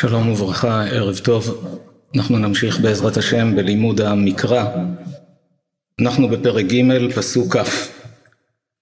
[0.00, 1.68] שלום וברכה, ערב טוב.
[2.16, 4.64] אנחנו נמשיך בעזרת השם בלימוד המקרא.
[6.00, 7.88] אנחנו בפרק ג' פסוק כ':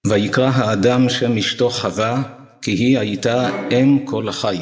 [0.06, 2.22] ויקרא האדם שם אשתו חווה,
[2.62, 4.58] כי היא הייתה אם כל החי.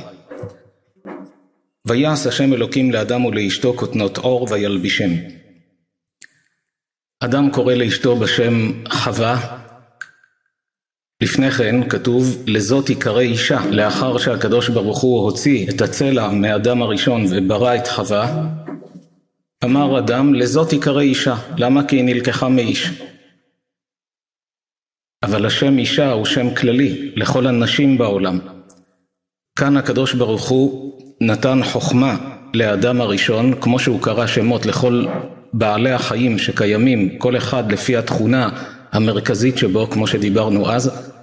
[1.87, 5.11] ויעש השם אלוקים לאדם ולאשתו כותנות עור וילבישם.
[7.21, 9.64] אדם קורא לאשתו בשם חווה,
[11.25, 17.25] לפני כן כתוב לזאת יקרא אישה לאחר שהקדוש ברוך הוא הוציא את הצלע מאדם הראשון
[17.31, 18.47] וברא את חווה
[19.65, 21.85] אמר אדם לזאת יקרא אישה למה?
[21.85, 22.91] כי היא נלקחה מאיש.
[25.23, 28.39] אבל השם אישה הוא שם כללי לכל הנשים בעולם.
[29.59, 32.17] כאן הקדוש ברוך הוא נתן חוכמה
[32.55, 35.07] לאדם הראשון כמו שהוא קרא שמות לכל
[35.53, 38.49] בעלי החיים שקיימים כל אחד לפי התכונה
[38.93, 41.14] המרכזית שבו כמו שדיברנו אז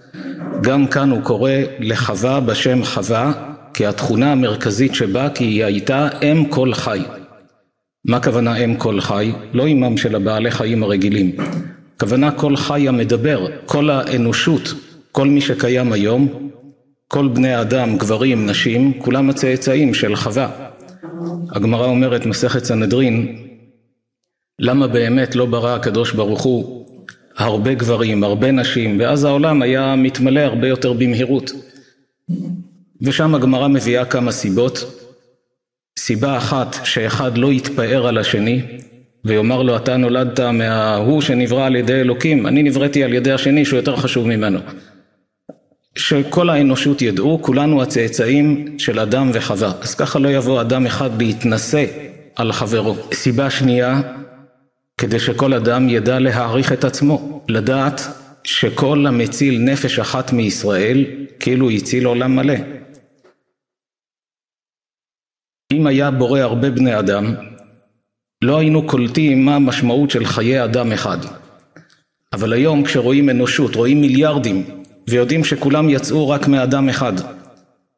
[0.62, 3.32] גם כאן הוא קורא לחווה בשם חווה,
[3.74, 7.00] כי התכונה המרכזית שבה כי היא הייתה אם כל חי.
[8.06, 9.32] מה הכוונה אם כל חי?
[9.54, 11.36] לא אימם של הבעלי חיים הרגילים.
[11.96, 14.74] הכוונה כל חי המדבר, כל האנושות,
[15.12, 16.50] כל מי שקיים היום,
[17.08, 20.50] כל בני האדם, גברים, נשים, כולם הצאצאים של חווה.
[21.52, 23.38] הגמרא אומרת, מסכת סנהדרין,
[24.60, 26.81] למה באמת לא ברא הקדוש ברוך הוא
[27.38, 31.52] הרבה גברים, הרבה נשים, ואז העולם היה מתמלא הרבה יותר במהירות.
[33.02, 35.02] ושם הגמרא מביאה כמה סיבות.
[36.00, 38.62] סיבה אחת, שאחד לא יתפאר על השני,
[39.26, 43.78] ויאמר לו אתה נולדת מההוא שנברא על ידי אלוקים, אני נבראתי על ידי השני שהוא
[43.78, 44.60] יותר חשוב ממנו.
[45.96, 49.72] שכל האנושות ידעו, כולנו הצאצאים של אדם וחווה.
[49.82, 51.86] אז ככה לא יבוא אדם אחד להתנשא
[52.36, 52.96] על חברו.
[53.14, 54.02] סיבה שנייה,
[55.02, 58.02] כדי שכל אדם ידע להעריך את עצמו, לדעת
[58.44, 61.06] שכל המציל נפש אחת מישראל,
[61.40, 62.54] כאילו הציל עולם מלא.
[65.74, 67.36] אם היה בורא הרבה בני אדם,
[68.42, 71.18] לא היינו קולטים מה המשמעות של חיי אדם אחד.
[72.34, 74.64] אבל היום כשרואים אנושות, רואים מיליארדים,
[75.10, 77.14] ויודעים שכולם יצאו רק מאדם אחד,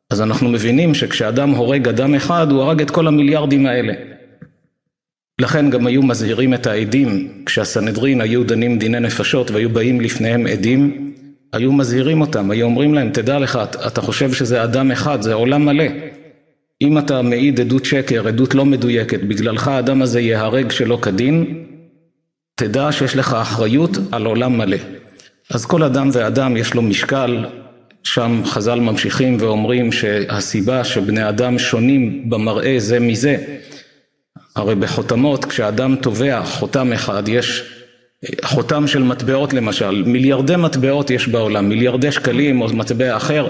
[0.09, 4.12] אז אנחנו מבינים שכשאדם הורג אדם אחד, הוא הרג את כל המיליארדים האלה.
[5.41, 11.13] לכן גם היו מזהירים את העדים, כשהסנהדרין היו דנים דיני נפשות והיו באים לפניהם עדים,
[11.53, 15.65] היו מזהירים אותם, היו אומרים להם, תדע לך, אתה חושב שזה אדם אחד, זה עולם
[15.65, 15.85] מלא.
[16.81, 21.63] אם אתה מעיד עדות שקר, עדות לא מדויקת, בגללך האדם הזה ייהרג שלא כדין,
[22.55, 24.77] תדע שיש לך אחריות על עולם מלא.
[25.51, 27.45] אז כל אדם ואדם יש לו משקל,
[28.03, 33.37] שם חז"ל ממשיכים ואומרים שהסיבה שבני אדם שונים במראה זה מזה,
[34.55, 37.63] הרי בחותמות כשאדם תובע חותם אחד יש
[38.43, 43.47] חותם של מטבעות למשל, מיליארדי מטבעות יש בעולם, מיליארדי שקלים או מטבע אחר,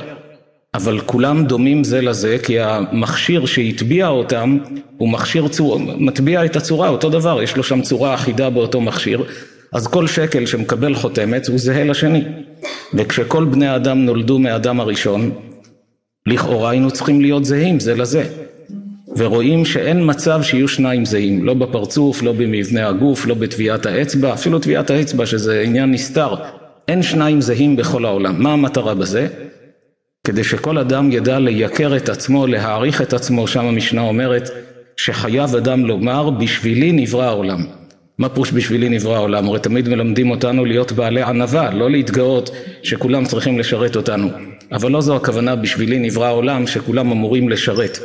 [0.74, 4.58] אבל כולם דומים זה לזה כי המכשיר שהטביע אותם
[4.98, 9.24] הוא מכשיר צור, מטביע את הצורה, אותו דבר, יש לו שם צורה אחידה באותו מכשיר,
[9.74, 12.24] אז כל שקל שמקבל חותמת הוא זהה לשני.
[12.94, 15.32] וכשכל בני האדם נולדו מהאדם הראשון,
[16.26, 18.43] לכאורה היינו צריכים להיות זהים זה לזה.
[19.18, 24.60] ורואים שאין מצב שיהיו שניים זהים, לא בפרצוף, לא במבנה הגוף, לא בטביעת האצבע, אפילו
[24.60, 26.36] טביעת האצבע שזה עניין נסתר,
[26.88, 28.44] אין שניים זהים בכל העולם.
[28.44, 29.28] מה המטרה בזה?
[30.28, 34.50] כדי שכל אדם ידע לייקר את עצמו, להעריך את עצמו, שם המשנה אומרת
[34.98, 37.66] שחייב אדם לומר בשבילי נברא העולם.
[38.18, 39.48] מה פירוש בשבילי נברא העולם?
[39.48, 42.50] הרי תמיד מלמדים אותנו להיות בעלי ענווה, לא להתגאות
[42.84, 44.30] שכולם צריכים לשרת אותנו.
[44.72, 48.00] אבל לא זו הכוונה בשבילי נברא העולם שכולם אמורים לשרת.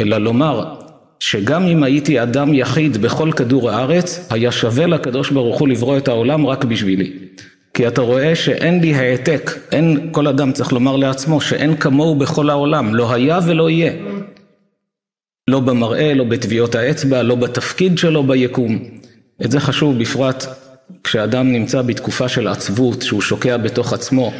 [0.00, 0.74] אלא לומר
[1.20, 6.08] שגם אם הייתי אדם יחיד בכל כדור הארץ, היה שווה לקדוש ברוך הוא לברוא את
[6.08, 7.12] העולם רק בשבילי.
[7.74, 12.50] כי אתה רואה שאין לי העתק, אין, כל אדם צריך לומר לעצמו שאין כמוהו בכל
[12.50, 13.92] העולם, לא היה ולא יהיה.
[15.48, 18.78] לא במראה, לא בטביעות האצבע, לא בתפקיד שלו ביקום.
[19.44, 20.46] את זה חשוב בפרט
[21.04, 24.32] כשאדם נמצא בתקופה של עצבות, שהוא שוקע בתוך עצמו.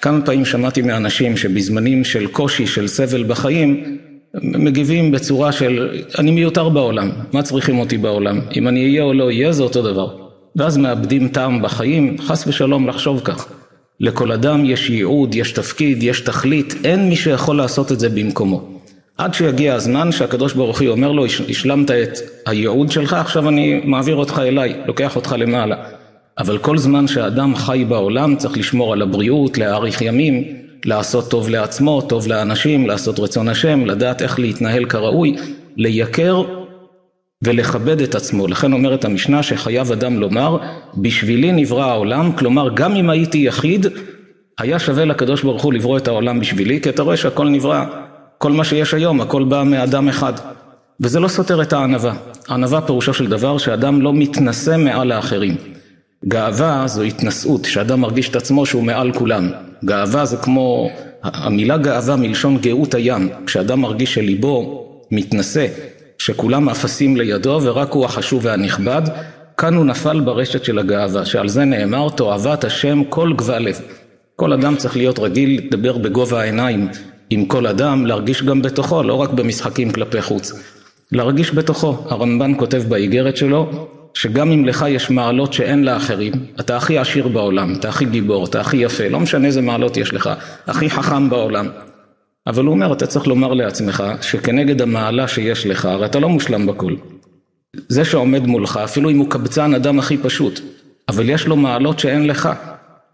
[0.00, 3.98] כמה פעמים שמעתי מאנשים שבזמנים של קושי, של סבל בחיים,
[4.34, 8.40] מגיבים בצורה של אני מיותר בעולם, מה צריכים אותי בעולם?
[8.56, 10.16] אם אני אהיה או לא אהיה זה אותו דבר.
[10.56, 13.48] ואז מאבדים טעם בחיים, חס ושלום לחשוב כך.
[14.00, 18.80] לכל אדם יש ייעוד, יש תפקיד, יש תכלית, אין מי שיכול לעשות את זה במקומו.
[19.18, 24.16] עד שיגיע הזמן שהקדוש ברוך הוא אומר לו, השלמת את הייעוד שלך, עכשיו אני מעביר
[24.16, 25.76] אותך אליי, לוקח אותך למעלה.
[26.38, 30.44] אבל כל זמן שאדם חי בעולם צריך לשמור על הבריאות, להאריך ימים,
[30.84, 35.36] לעשות טוב לעצמו, טוב לאנשים, לעשות רצון השם, לדעת איך להתנהל כראוי,
[35.76, 36.42] לייקר
[37.42, 38.46] ולכבד את עצמו.
[38.46, 40.56] לכן אומרת המשנה שחייב אדם לומר,
[40.96, 43.86] בשבילי נברא העולם, כלומר גם אם הייתי יחיד,
[44.58, 47.84] היה שווה לקדוש ברוך הוא לברוא את העולם בשבילי, כי אתה רואה שהכל נברא
[48.38, 50.32] כל מה שיש היום, הכל בא מאדם אחד.
[51.00, 52.14] וזה לא סותר את הענווה.
[52.50, 55.56] ענווה פירושו של דבר שאדם לא מתנשא מעל האחרים.
[56.28, 59.50] גאווה זו התנשאות, שאדם מרגיש את עצמו שהוא מעל כולם.
[59.84, 60.90] גאווה זה כמו,
[61.22, 65.66] המילה גאווה מלשון גאות הים, כשאדם מרגיש שליבו מתנשא,
[66.18, 69.02] שכולם אפסים לידו ורק הוא החשוב והנכבד,
[69.56, 73.80] כאן הוא נפל ברשת של הגאווה, שעל זה נאמר תועבת השם כל גבל לב.
[74.36, 76.88] כל אדם צריך להיות רגיל לדבר בגובה העיניים
[77.30, 80.52] עם כל אדם, להרגיש גם בתוכו, לא רק במשחקים כלפי חוץ.
[81.12, 81.96] להרגיש בתוכו.
[82.08, 87.74] הרמב"ן כותב באיגרת שלו, שגם אם לך יש מעלות שאין לאחרים, אתה הכי עשיר בעולם,
[87.74, 90.30] אתה הכי גיבור, אתה הכי יפה, לא משנה איזה מעלות יש לך,
[90.66, 91.68] הכי חכם בעולם.
[92.46, 96.66] אבל הוא אומר, אתה צריך לומר לעצמך, שכנגד המעלה שיש לך, הרי אתה לא מושלם
[96.66, 96.94] בכל.
[97.88, 100.60] זה שעומד מולך, אפילו אם הוא קבצן אדם הכי פשוט,
[101.08, 102.48] אבל יש לו מעלות שאין לך.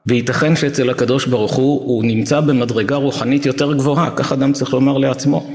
[0.07, 4.99] וייתכן שאצל הקדוש ברוך הוא, הוא נמצא במדרגה רוחנית יותר גבוהה, כך אדם צריך לומר
[4.99, 5.51] לעצמו.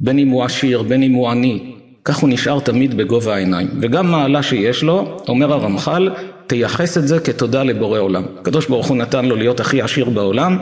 [0.00, 1.74] בין אם הוא עשיר, בין אם הוא עני,
[2.04, 3.68] כך הוא נשאר תמיד בגובה העיניים.
[3.80, 6.10] וגם מעלה שיש לו, אומר הרמח"ל,
[6.46, 8.22] תייחס את זה כתודה לבורא עולם.
[8.40, 10.58] הקדוש ברוך הוא נתן לו להיות הכי עשיר בעולם,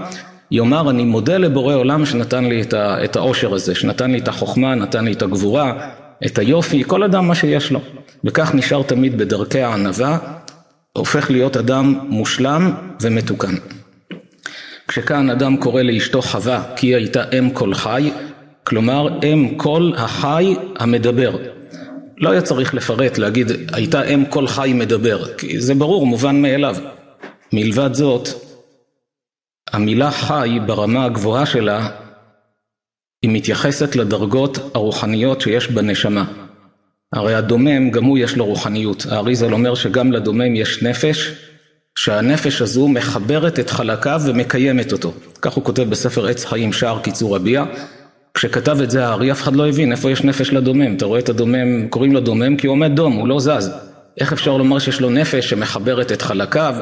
[0.50, 5.04] יאמר אני מודה לבורא עולם שנתן לי את העושר הזה, שנתן לי את החוכמה, נתן
[5.04, 5.88] לי את הגבורה,
[6.26, 7.80] את היופי, כל אדם מה שיש לו.
[8.24, 10.18] וכך נשאר תמיד בדרכי הענווה,
[10.92, 12.72] הופך להיות אדם מושלם
[13.02, 13.54] ומתוקן.
[14.88, 18.10] כשכאן אדם קורא לאשתו חווה כי היא הייתה אם כל חי,
[18.70, 21.36] כלומר אם כל החי המדבר.
[22.18, 26.76] לא היה צריך לפרט, להגיד הייתה אם כל חי מדבר, כי זה ברור, מובן מאליו.
[27.52, 28.28] מלבד זאת,
[29.72, 31.88] המילה חי ברמה הגבוהה שלה
[33.22, 36.24] היא מתייחסת לדרגות הרוחניות שיש בנשמה.
[37.12, 39.06] הרי הדומם גם הוא יש לו רוחניות.
[39.10, 41.32] האריזל אומר שגם לדומם יש נפש,
[41.98, 45.12] שהנפש הזו מחברת את חלקיו ומקיימת אותו.
[45.42, 47.64] כך הוא כותב בספר עץ חיים שער קיצור הביע.
[48.34, 50.94] כשכתב את זה הארי אף אחד לא הבין איפה יש נפש לדומם.
[50.94, 53.70] אתה רואה את הדומם, קוראים לו דומם כי הוא עומד דום, הוא לא זז.
[54.20, 56.74] איך אפשר לומר שיש לו נפש שמחברת את חלקיו?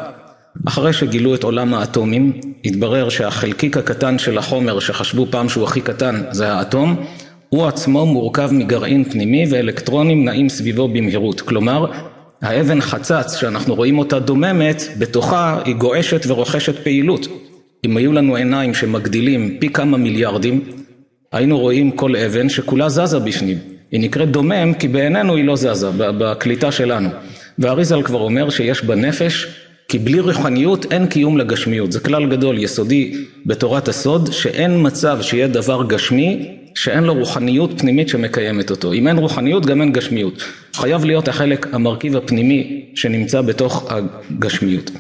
[0.69, 2.33] אחרי שגילו את עולם האטומים,
[2.65, 7.05] התברר שהחלקיק הקטן של החומר שחשבו פעם שהוא הכי קטן זה האטום,
[7.49, 11.41] הוא עצמו מורכב מגרעין פנימי ואלקטרונים נעים סביבו במהירות.
[11.41, 11.87] כלומר,
[12.43, 17.27] האבן חצץ שאנחנו רואים אותה דוממת, בתוכה היא גועשת ורוכשת פעילות.
[17.87, 20.61] אם היו לנו עיניים שמגדילים פי כמה מיליארדים,
[21.33, 23.59] היינו רואים כל אבן שכולה זזה בפנים.
[23.91, 27.09] היא נקראת דומם כי בעינינו היא לא זזה, בקליטה שלנו.
[27.59, 29.47] ואריזל כבר אומר שיש בנפש
[29.89, 31.93] כי בלי רוחניות אין קיום לגשמיות.
[31.93, 33.15] זה כלל גדול, יסודי
[33.47, 38.93] בתורת הסוד, שאין מצב שיהיה דבר גשמי שאין לו רוחניות פנימית שמקיימת אותו.
[38.93, 40.45] אם אין רוחניות גם אין גשמיות.
[40.75, 44.91] חייב להיות החלק, המרכיב הפנימי שנמצא בתוך הגשמיות.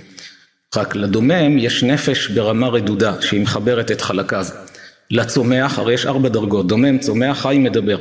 [0.77, 4.47] רק לדומם יש נפש ברמה רדודה שהיא מחברת את חלקיו.
[5.11, 7.99] לצומח, הרי יש ארבע דרגות, דומם, צומח, חי, מדבר.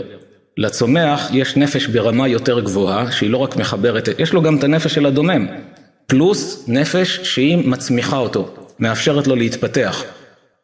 [0.58, 4.94] לצומח יש נפש ברמה יותר גבוהה שהיא לא רק מחברת, יש לו גם את הנפש
[4.94, 5.48] של הדומם.
[6.08, 10.04] פלוס נפש שהיא מצמיחה אותו, מאפשרת לו להתפתח.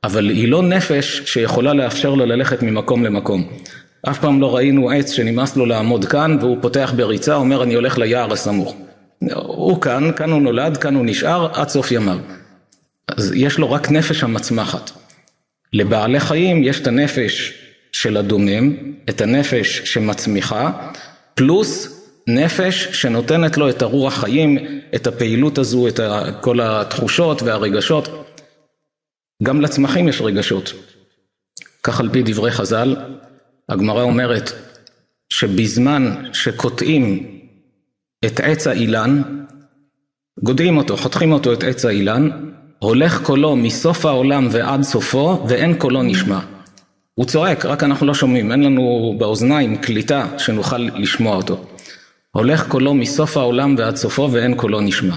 [0.03, 3.47] אבל היא לא נפש שיכולה לאפשר לו ללכת ממקום למקום.
[4.09, 7.97] אף פעם לא ראינו עץ שנמאס לו לעמוד כאן והוא פותח בריצה, אומר אני הולך
[7.97, 8.75] ליער הסמוך.
[9.35, 12.17] הוא כאן, כאן הוא נולד, כאן הוא נשאר עד סוף ימיו.
[13.17, 14.91] אז יש לו רק נפש המצמחת.
[15.73, 17.53] לבעלי חיים יש את הנפש
[17.91, 18.75] של הדומם,
[19.09, 20.89] את הנפש שמצמיחה,
[21.33, 24.57] פלוס נפש שנותנת לו את הרוח חיים,
[24.95, 25.99] את הפעילות הזו, את
[26.41, 28.29] כל התחושות והרגשות.
[29.43, 30.73] גם לצמחים יש רגשות.
[31.83, 32.95] כך על פי דברי חז"ל,
[33.69, 34.51] הגמרא אומרת
[35.29, 37.39] שבזמן שקוטעים
[38.25, 39.21] את עץ האילן,
[40.43, 42.29] גודעים אותו, חותכים אותו את עץ האילן,
[42.83, 46.39] הולך קולו מסוף העולם ועד סופו, ואין קולו נשמע.
[47.15, 51.65] הוא צועק, רק אנחנו לא שומעים, אין לנו באוזניים קליטה שנוכל לשמוע אותו.
[52.31, 55.15] הולך קולו מסוף העולם ועד סופו ואין קולו נשמע.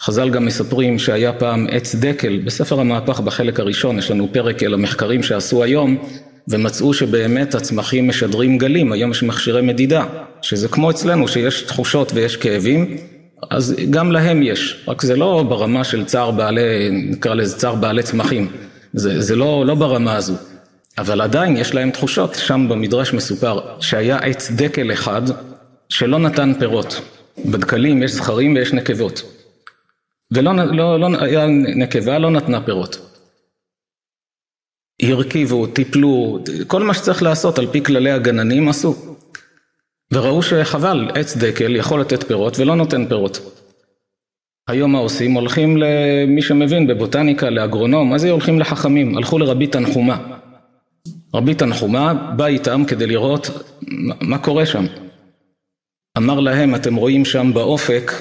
[0.00, 4.74] חז"ל גם מספרים שהיה פעם עץ דקל, בספר המהפך בחלק הראשון יש לנו פרק על
[4.74, 5.96] המחקרים שעשו היום
[6.48, 10.04] ומצאו שבאמת הצמחים משדרים גלים, היום יש מכשירי מדידה,
[10.42, 12.96] שזה כמו אצלנו שיש תחושות ויש כאבים,
[13.50, 18.02] אז גם להם יש, רק זה לא ברמה של צער בעלי, נקרא לזה צער בעלי
[18.02, 18.52] צמחים,
[18.92, 20.34] זה, זה לא, לא ברמה הזו,
[20.98, 25.22] אבל עדיין יש להם תחושות, שם במדרש מסופר שהיה עץ דקל אחד
[25.88, 27.00] שלא נתן פירות,
[27.46, 29.22] בדקלים יש זכרים ויש נקבות
[30.32, 32.98] ולא לא, לא, היה נקבה, לא נתנה פירות.
[35.02, 39.09] הרכיבו, טיפלו, כל מה שצריך לעשות על פי כללי הגננים עשו.
[40.12, 43.60] וראו שחבל, עץ דקל יכול לתת פירות ולא נותן פירות.
[44.68, 45.32] היום מה עושים?
[45.32, 49.16] הולכים למי שמבין בבוטניקה, לאגרונום, זה הולכים לחכמים?
[49.16, 50.18] הלכו לרבי תנחומה.
[51.34, 53.50] רבי תנחומה בא איתם כדי לראות
[54.20, 54.86] מה קורה שם.
[56.18, 58.12] אמר להם, אתם רואים שם באופק,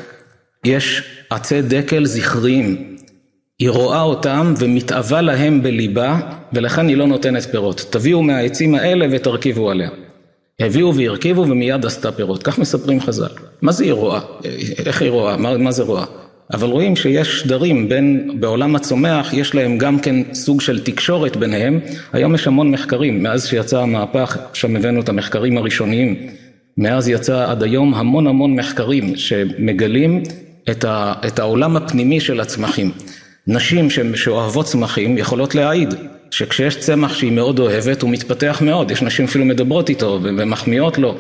[0.66, 2.96] יש עצי דקל זכריים.
[3.60, 6.20] היא רואה אותם ומתאווה להם בליבה,
[6.54, 7.86] ולכן היא לא נותנת פירות.
[7.90, 9.90] תביאו מהעצים האלה ותרכיבו עליה.
[10.60, 12.44] הביאו והרכיבו ומיד עשתה פירות.
[12.44, 13.28] כך מספרים חז"ל.
[13.62, 14.20] מה זה היא רואה?
[14.86, 15.38] איך היא רואה?
[15.38, 16.06] מה, מה זה רואה?
[16.54, 21.80] אבל רואים שיש שדרים בין, בעולם הצומח, יש להם גם כן סוג של תקשורת ביניהם.
[22.14, 26.16] היום יש המון מחקרים, מאז שיצא המהפך, שם הבאנו את המחקרים הראשוניים.
[26.78, 30.24] מאז יצא עד היום המון המון מחקרים שמגלים
[30.70, 32.92] את, ה, את העולם הפנימי של הצמחים.
[33.48, 35.94] נשים שאוהבות צמחים יכולות להעיד
[36.32, 41.18] שכשיש צמח שהיא מאוד אוהבת הוא מתפתח מאוד, יש נשים אפילו מדברות איתו ומחמיאות לו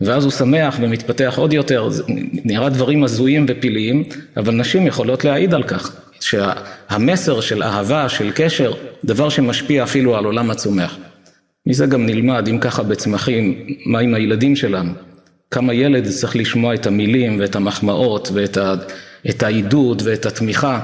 [0.00, 1.88] ואז הוא שמח ומתפתח עוד יותר,
[2.44, 4.04] נראה דברים הזויים ופלאיים,
[4.36, 8.72] אבל נשים יכולות להעיד על כך, שהמסר של אהבה, של קשר,
[9.04, 10.96] דבר שמשפיע אפילו על עולם הצומח.
[11.66, 14.92] מזה גם נלמד, אם ככה בצמחים, מה עם הילדים שלנו?
[15.50, 18.30] כמה ילד צריך לשמוע את המילים ואת המחמאות
[19.24, 20.80] ואת העידוד ואת התמיכה.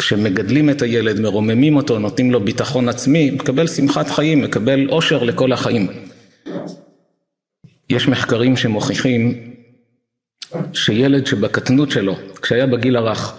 [0.00, 5.52] כשמגדלים את הילד, מרוממים אותו, נותנים לו ביטחון עצמי, מקבל שמחת חיים, מקבל אושר לכל
[5.52, 5.86] החיים.
[7.90, 9.52] יש מחקרים שמוכיחים
[10.72, 13.34] שילד שבקטנות שלו, כשהיה בגיל הרך,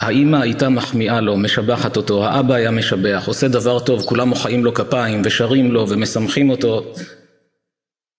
[0.00, 4.74] האימא הייתה מחמיאה לו, משבחת אותו, האבא היה משבח, עושה דבר טוב, כולם מוחאים לו
[4.74, 6.94] כפיים ושרים לו ומשמחים אותו.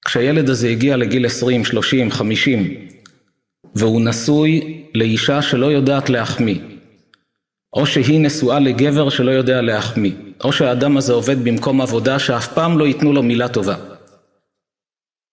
[0.06, 2.88] כשהילד הזה הגיע לגיל 20, 30, 50
[3.76, 6.60] והוא נשוי לאישה שלא יודעת להחמיא,
[7.74, 10.12] או שהיא נשואה לגבר שלא יודע להחמיא,
[10.44, 13.76] או שהאדם הזה עובד במקום עבודה שאף פעם לא ייתנו לו מילה טובה.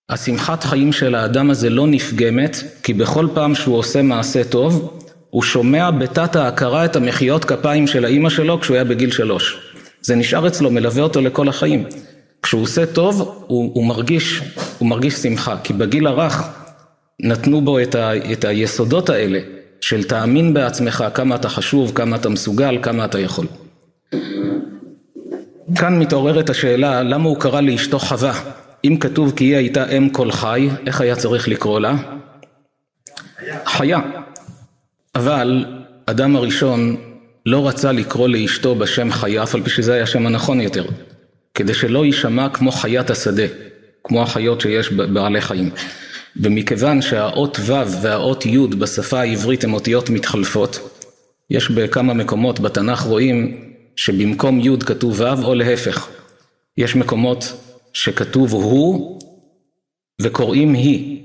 [0.08, 4.98] השמחת חיים של האדם הזה לא נפגמת, כי בכל פעם שהוא עושה מעשה טוב,
[5.30, 9.58] הוא שומע בתת ההכרה את המחיאות כפיים של האימא שלו כשהוא היה בגיל שלוש.
[10.02, 11.84] זה נשאר אצלו, מלווה אותו לכל החיים.
[12.42, 14.42] כשהוא עושה טוב, הוא, הוא, מרגיש,
[14.78, 16.42] הוא מרגיש שמחה, כי בגיל הרך
[17.20, 19.38] נתנו בו את, ה, את היסודות האלה
[19.80, 23.46] של תאמין בעצמך כמה אתה חשוב, כמה אתה מסוגל, כמה אתה יכול.
[25.74, 28.42] כאן מתעוררת השאלה למה הוא קרא לאשתו חווה
[28.84, 31.94] אם כתוב כי היא הייתה אם כל חי, איך היה צריך לקרוא לה?
[33.64, 33.98] חיה.
[35.14, 35.64] אבל
[36.06, 36.96] אדם הראשון
[37.46, 40.84] לא רצה לקרוא לאשתו בשם חיה, אף על פי שזה היה השם הנכון יותר,
[41.54, 43.46] כדי שלא יישמע כמו חיית השדה,
[44.04, 45.70] כמו החיות שיש בעלי חיים.
[46.40, 51.02] ומכיוון שהאות ו' והאות י' בשפה העברית הן אותיות מתחלפות,
[51.50, 53.66] יש בכמה מקומות בתנ"ך רואים
[53.96, 56.08] שבמקום י' כתוב ו' או להפך.
[56.76, 57.52] יש מקומות
[57.92, 59.20] שכתוב הוא
[60.22, 61.22] וקוראים היא.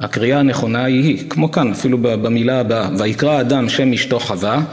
[0.00, 4.64] הקריאה הנכונה היא היא, כמו כאן, אפילו במילה הבאה, ויקרא אדם שם אשתו חווה,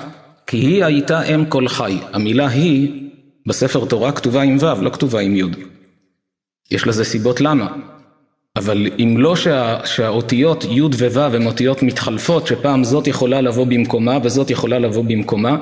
[0.48, 1.98] כי היא הייתה אם כל חי.
[2.14, 3.10] המילה היא
[3.48, 5.44] בספר תורה כתובה עם ו', לא כתובה עם י'.
[6.72, 7.95] יש לזה סיבות למה.
[8.56, 14.18] אבל אם לא שה, שהאותיות י' וו' הן אותיות מתחלפות, שפעם זאת יכולה לבוא במקומה
[14.24, 15.58] וזאת יכולה לבוא במקומה,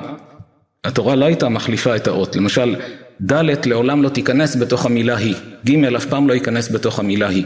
[0.84, 2.36] התורה לא הייתה מחליפה את האות.
[2.36, 2.76] למשל,
[3.22, 5.36] ד' לעולם לא תיכנס בתוך המילה היא,
[5.66, 7.46] ג' אף פעם לא ייכנס בתוך המילה היא,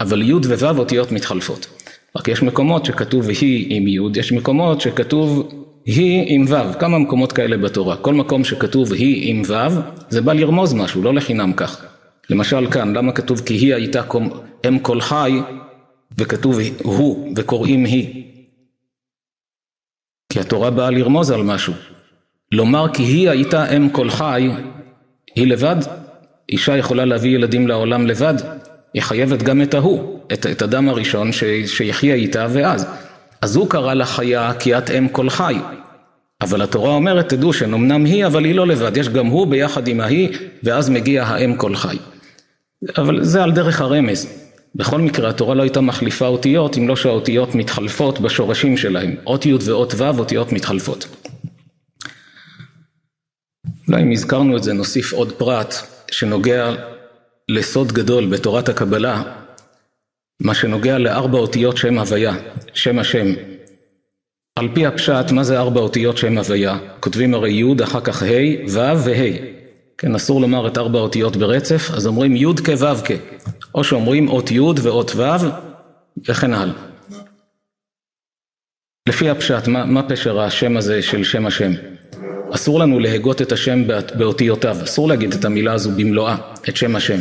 [0.00, 1.66] אבל י' וו' אותיות מתחלפות.
[2.16, 5.48] רק יש מקומות שכתוב היא עם י', יש מקומות שכתוב
[5.86, 7.96] היא עם ו', כמה מקומות כאלה בתורה.
[7.96, 11.84] כל מקום שכתוב היא עם ו', זה בא לרמוז משהו, לא לחינם כך.
[12.30, 14.02] למשל כאן, למה כתוב כי היא הייתה
[14.68, 15.32] אם כל חי,
[16.18, 18.24] וכתוב הוא, וקוראים היא?
[20.32, 21.72] כי התורה באה לרמוז על משהו.
[22.52, 24.48] לומר כי היא הייתה אם כל חי,
[25.34, 25.76] היא לבד,
[26.48, 28.34] אישה יכולה להביא ילדים לעולם לבד,
[28.94, 32.86] היא חייבת גם את ההוא, את, את אדם הראשון ש, שיחיה איתה ואז.
[33.42, 35.54] אז הוא קרא לה חיה כי את אם כל חי.
[36.40, 40.00] אבל התורה אומרת, תדעו שנאמנם היא, אבל היא לא לבד, יש גם הוא ביחד עם
[40.00, 40.28] ההיא,
[40.62, 41.96] ואז מגיע האם כל חי.
[42.96, 44.28] אבל זה על דרך הרמז.
[44.74, 49.16] בכל מקרה, התורה לא הייתה מחליפה אותיות, אם לא שהאותיות מתחלפות בשורשים שלהם.
[49.26, 51.06] אות י' ואות ו', אותיות מתחלפות.
[53.88, 55.74] אולי אם הזכרנו את זה נוסיף עוד פרט
[56.10, 56.74] שנוגע
[57.48, 59.22] לסוד גדול בתורת הקבלה,
[60.40, 62.34] מה שנוגע לארבע אותיות שם הוויה,
[62.74, 63.26] שם השם.
[64.58, 66.78] על פי הפשט, מה זה ארבע אותיות שם הוויה?
[67.00, 68.26] כותבים הרי י', אחר כך ה',
[68.68, 69.57] ו' וה'.
[69.98, 73.10] כן, אסור לומר את ארבע אותיות ברצף, אז אומרים י' כו' כ.
[73.74, 75.22] או שאומרים אות י' ואות ו',
[76.28, 76.74] וכן הלאה.
[79.08, 81.72] לפי הפשט, מה, מה פשר השם הזה של שם השם?
[82.54, 83.86] אסור לנו להגות את השם
[84.18, 86.36] באותיותיו, אסור להגיד את המילה הזו במלואה,
[86.68, 87.18] את שם השם.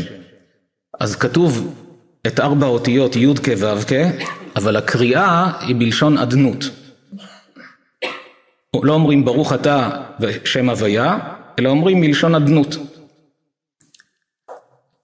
[1.00, 1.84] אז כתוב
[2.28, 3.50] את ארבע אותיות י' כ'
[3.88, 3.94] כ',
[4.56, 6.70] אבל הקריאה היא בלשון אדנות.
[8.84, 11.18] לא אומרים ברוך אתה ושם הוויה,
[11.60, 12.78] אלא אומרים מלשון אדנות.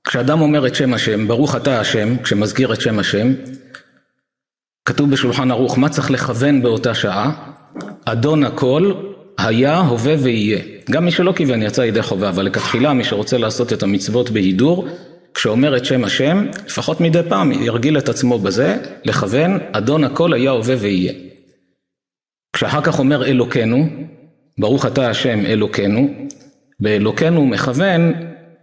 [0.07, 3.33] כשאדם אומר את שם השם, ברוך אתה השם, כשמזכיר את שם השם,
[4.85, 7.53] כתוב בשולחן ערוך מה צריך לכוון באותה שעה,
[8.05, 8.93] אדון הכל
[9.37, 10.59] היה, הווה ויהיה.
[10.91, 14.87] גם מי שלא כיוון יצא ידי חובה, אבל לכתחילה מי שרוצה לעשות את המצוות בהידור,
[15.33, 20.51] כשאומר את שם השם, לפחות מדי פעם ירגיל את עצמו בזה, לכוון, אדון הכל היה,
[20.51, 21.13] הווה ויהיה.
[22.53, 23.89] כשאחר כך אומר אלוקינו,
[24.57, 26.27] ברוך אתה השם אלוקינו,
[26.83, 28.13] באלוקינו מכוון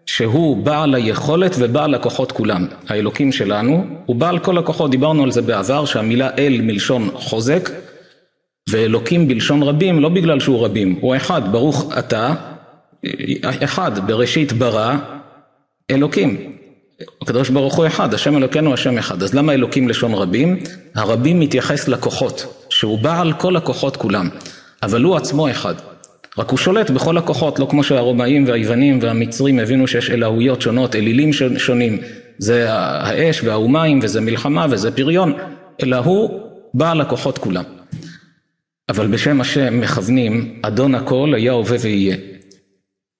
[0.06, 2.66] שהוא בעל היכולת ובעל הכוחות כולם.
[2.88, 7.70] האלוקים שלנו הוא בעל כל הכוחות, דיברנו על זה בעבר, שהמילה אל מלשון חוזק,
[8.70, 12.34] ואלוקים בלשון רבים לא בגלל שהוא רבים, הוא אחד, ברוך אתה,
[13.44, 14.94] אחד, בראשית ברא
[15.90, 16.52] אלוקים.
[17.22, 19.22] הקדוש ברוך הוא אחד, השם אלוקינו השם אחד.
[19.22, 20.58] אז למה אלוקים לשון רבים?
[20.94, 24.28] הרבים מתייחס לכוחות, שהוא בעל כל הכוחות כולם,
[24.82, 25.74] אבל הוא עצמו אחד.
[26.38, 31.30] רק הוא שולט בכל הכוחות, לא כמו שהרומאים והיוונים והמצרים הבינו שיש אלוהויות שונות, אלילים
[31.56, 31.98] שונים,
[32.38, 35.32] זה האש והאומים וזה מלחמה וזה פריון,
[35.82, 36.40] אלא הוא
[36.74, 37.64] בעל הכוחות כולם.
[38.88, 42.16] אבל בשם השם מכוונים, אדון הכל היה הווה ויהיה.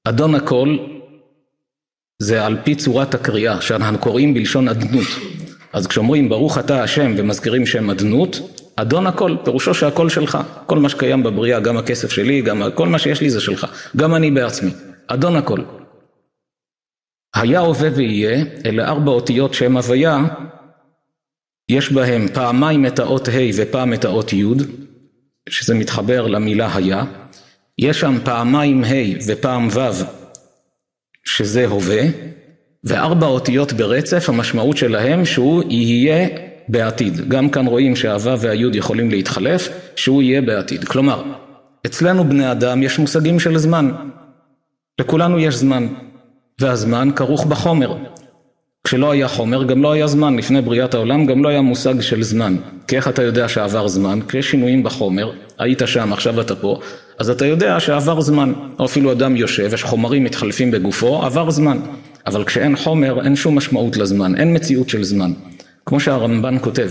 [0.04, 0.76] אדון הכל
[2.18, 5.06] זה על פי צורת הקריאה, שאנחנו קוראים בלשון אדנות.
[5.72, 10.38] אז כשאומרים ברוך אתה השם ומזכירים שם אדנות, אדון הכל, פירושו שהכל שלך.
[10.66, 13.66] כל מה שקיים בבריאה, גם הכסף שלי, גם כל מה שיש לי זה שלך.
[13.96, 14.70] גם אני בעצמי.
[15.06, 15.60] אדון הכל.
[17.34, 20.18] היה הווה ויהיה, אלה ארבע אותיות שם הוויה,
[21.68, 24.44] יש בהם פעמיים את האות ה' ופעם את האות י',
[25.48, 27.04] שזה מתחבר למילה היה.
[27.78, 30.04] יש שם פעמיים ה' ופעם ו',
[31.24, 32.02] שזה הווה,
[32.84, 36.28] וארבע אותיות ברצף, המשמעות שלהם שהוא יהיה
[36.70, 37.28] בעתיד.
[37.28, 40.84] גם כאן רואים שהו' והי' יכולים להתחלף, שהוא יהיה בעתיד.
[40.84, 41.22] כלומר,
[41.86, 43.90] אצלנו בני אדם יש מושגים של זמן.
[45.00, 45.86] לכולנו יש זמן,
[46.60, 47.96] והזמן כרוך בחומר.
[48.84, 52.22] כשלא היה חומר גם לא היה זמן, לפני בריאת העולם גם לא היה מושג של
[52.22, 52.56] זמן.
[52.88, 54.20] כי איך אתה יודע שעבר זמן?
[54.28, 56.80] כי יש שינויים בחומר, היית שם, עכשיו אתה פה,
[57.18, 58.52] אז אתה יודע שעבר זמן.
[58.78, 61.78] או אפילו אדם יושב, יש חומרים מתחלפים בגופו, עבר זמן.
[62.26, 65.32] אבל כשאין חומר אין שום משמעות לזמן, אין מציאות של זמן.
[65.86, 66.90] כמו שהרמב"ן כותב,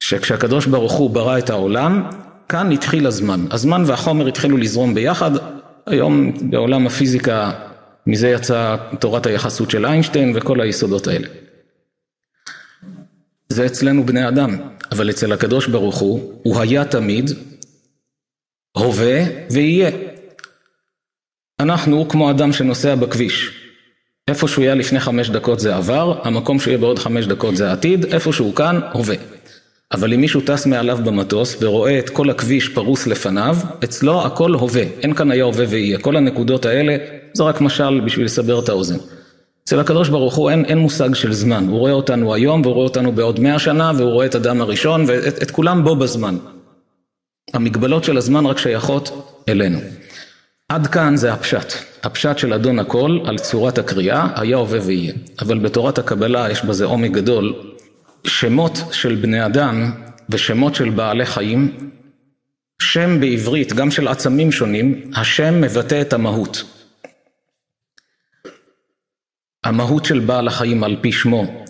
[0.00, 2.10] שכשהקדוש ברוך הוא ברא את העולם,
[2.48, 3.44] כאן התחיל הזמן.
[3.50, 5.30] הזמן והחומר התחילו לזרום ביחד,
[5.86, 7.52] היום בעולם הפיזיקה
[8.06, 11.28] מזה יצאה תורת היחסות של איינשטיין וכל היסודות האלה.
[13.48, 14.56] זה אצלנו בני אדם,
[14.92, 17.30] אבל אצל הקדוש ברוך הוא, הוא היה תמיד,
[18.76, 19.90] הווה ויהיה.
[21.60, 23.67] אנחנו כמו אדם שנוסע בכביש.
[24.28, 27.72] איפה שהוא היה לפני חמש דקות זה עבר, המקום שהוא יהיה בעוד חמש דקות זה
[27.72, 29.16] עתיד, איפה שהוא כאן, הווה.
[29.92, 34.82] אבל אם מישהו טס מעליו במטוס ורואה את כל הכביש פרוס לפניו, אצלו הכל הווה,
[35.02, 35.98] אין כאן היה הווה ויהיה.
[35.98, 36.96] כל הנקודות האלה
[37.32, 38.96] זה רק משל בשביל לסבר את האוזן.
[39.64, 42.84] אצל הקדוש ברוך הוא אין, אין מושג של זמן, הוא רואה אותנו היום והוא רואה
[42.84, 46.36] אותנו בעוד מאה שנה והוא רואה את אדם הראשון ואת את כולם בו בזמן.
[47.54, 49.78] המגבלות של הזמן רק שייכות אלינו.
[50.68, 51.72] עד כאן זה הפשט.
[52.02, 55.12] הפשט של אדון הכל על צורת הקריאה היה הווה ויהיה.
[55.40, 57.74] אבל בתורת הקבלה יש בזה עומק גדול.
[58.24, 59.92] שמות של בני אדם
[60.30, 61.90] ושמות של בעלי חיים,
[62.82, 66.64] שם בעברית, גם של עצמים שונים, השם מבטא את המהות.
[69.64, 71.64] המהות של בעל החיים על פי שמו.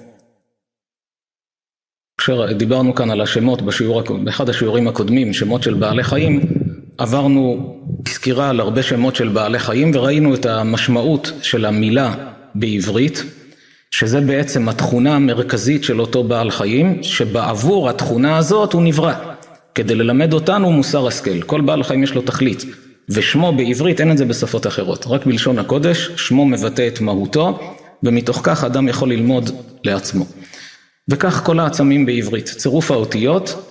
[2.21, 6.58] כשדיברנו כאן על השמות בשיעור, באחד השיעורים הקודמים, שמות של בעלי חיים,
[6.99, 7.75] עברנו
[8.09, 12.15] סקירה על הרבה שמות של בעלי חיים וראינו את המשמעות של המילה
[12.55, 13.25] בעברית,
[13.91, 19.15] שזה בעצם התכונה המרכזית של אותו בעל חיים, שבעבור התכונה הזאת הוא נברא,
[19.75, 21.43] כדי ללמד אותנו מוסר השכל.
[21.43, 22.65] כל בעל חיים יש לו תכלית,
[23.09, 28.41] ושמו בעברית אין את זה בשפות אחרות, רק בלשון הקודש, שמו מבטא את מהותו, ומתוך
[28.43, 29.51] כך אדם יכול ללמוד
[29.85, 30.27] לעצמו.
[31.09, 33.68] וכך כל העצמים בעברית, צירוף האותיות,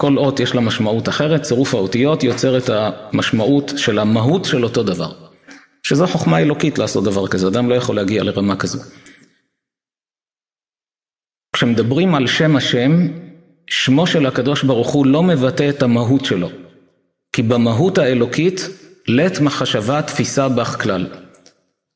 [0.00, 4.82] כל אות יש לה משמעות אחרת, צירוף האותיות יוצר את המשמעות של המהות של אותו
[4.82, 5.12] דבר.
[5.82, 8.78] שזו חוכמה אלוקית לעשות דבר כזה, אדם לא יכול להגיע לרמה כזו.
[11.52, 12.90] כשמדברים על שם השם,
[13.66, 16.50] שמו של הקדוש ברוך הוא לא מבטא את המהות שלו.
[17.32, 18.60] כי במהות האלוקית,
[19.08, 21.06] לית מחשבה תפיסה בך כלל.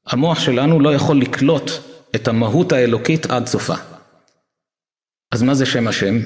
[0.07, 1.71] המוח שלנו לא יכול לקלוט
[2.15, 3.75] את המהות האלוקית עד סופה.
[5.33, 6.17] אז מה זה שם השם?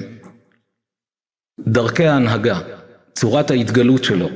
[1.59, 2.59] דרכי ההנהגה,
[3.15, 4.29] צורת ההתגלות שלו.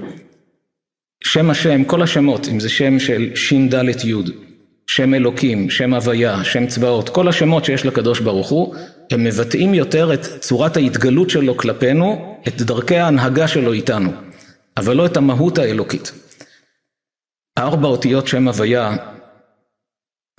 [1.24, 4.14] שם השם, כל השמות, אם זה שם של ש"ד י',
[4.88, 8.76] שם אלוקים, שם הוויה, שם צבאות, כל השמות שיש לקדוש ברוך הוא,
[9.12, 14.12] הם מבטאים יותר את צורת ההתגלות שלו כלפינו, את דרכי ההנהגה שלו איתנו,
[14.78, 16.12] אבל לא את המהות האלוקית.
[17.58, 18.96] הארבע אותיות שם הוויה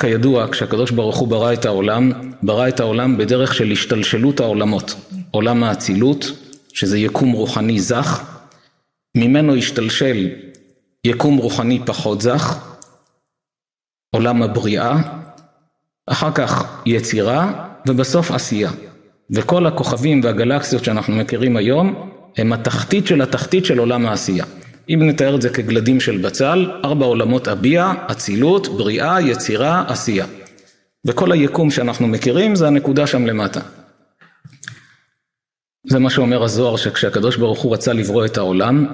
[0.00, 2.12] כידוע, כשהקדוש ברוך הוא ברא את העולם,
[2.42, 4.94] ברא את העולם בדרך של השתלשלות העולמות.
[5.30, 6.32] עולם האצילות,
[6.74, 8.24] שזה יקום רוחני זך,
[9.16, 10.28] ממנו השתלשל
[11.04, 12.58] יקום רוחני פחות זך,
[14.10, 14.96] עולם הבריאה,
[16.06, 18.70] אחר כך יצירה, ובסוף עשייה.
[19.30, 24.44] וכל הכוכבים והגלקסיות שאנחנו מכירים היום, הם התחתית של התחתית של עולם העשייה.
[24.88, 30.26] אם נתאר את זה כגלדים של בצל, ארבע עולמות אביה, אצילות, בריאה, יצירה, עשייה.
[31.06, 33.60] וכל היקום שאנחנו מכירים זה הנקודה שם למטה.
[35.86, 38.86] זה מה שאומר הזוהר שכשהקדוש ברוך הוא רצה לברוא את העולם,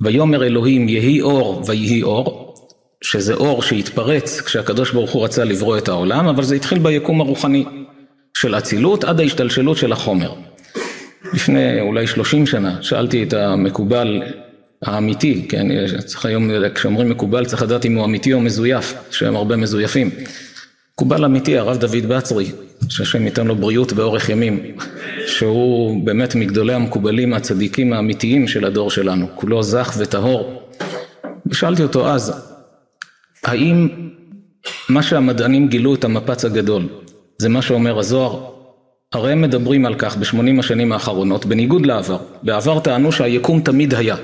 [0.00, 2.54] ויאמר אלוהים יהי אור ויהי אור,
[3.02, 7.64] שזה אור שהתפרץ כשהקדוש ברוך הוא רצה לברוא את העולם, אבל זה התחיל ביקום הרוחני
[8.34, 10.32] של אצילות עד ההשתלשלות של החומר.
[11.32, 14.22] לפני אולי שלושים שנה שאלתי את המקובל
[14.82, 15.66] האמיתי, כן,
[15.98, 20.10] צריך היום, כשאומרים מקובל צריך לדעת אם הוא אמיתי או מזויף, שהם הרבה מזויפים.
[21.00, 22.52] מקובל אמיתי, הרב דוד בצרי,
[22.88, 24.62] שהשם ייתן לו בריאות ואורך ימים,
[25.26, 30.62] שהוא באמת מגדולי המקובלים הצדיקים האמיתיים של הדור שלנו, כולו זך וטהור.
[31.46, 32.32] ושאלתי אותו אז,
[33.44, 33.88] האם
[34.88, 36.88] מה שהמדענים גילו את המפץ הגדול,
[37.38, 38.40] זה מה שאומר הזוהר?
[39.12, 42.18] הרי הם מדברים על כך בשמונים השנים האחרונות, בניגוד לעבר.
[42.42, 44.16] בעבר טענו שהיקום תמיד היה,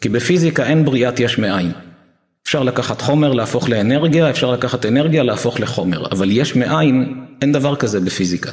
[0.00, 1.85] כי בפיזיקה אין בריאת יש מאין.
[2.46, 7.76] אפשר לקחת חומר להפוך לאנרגיה, אפשר לקחת אנרגיה להפוך לחומר, אבל יש מאין, אין דבר
[7.76, 8.50] כזה בפיזיקה.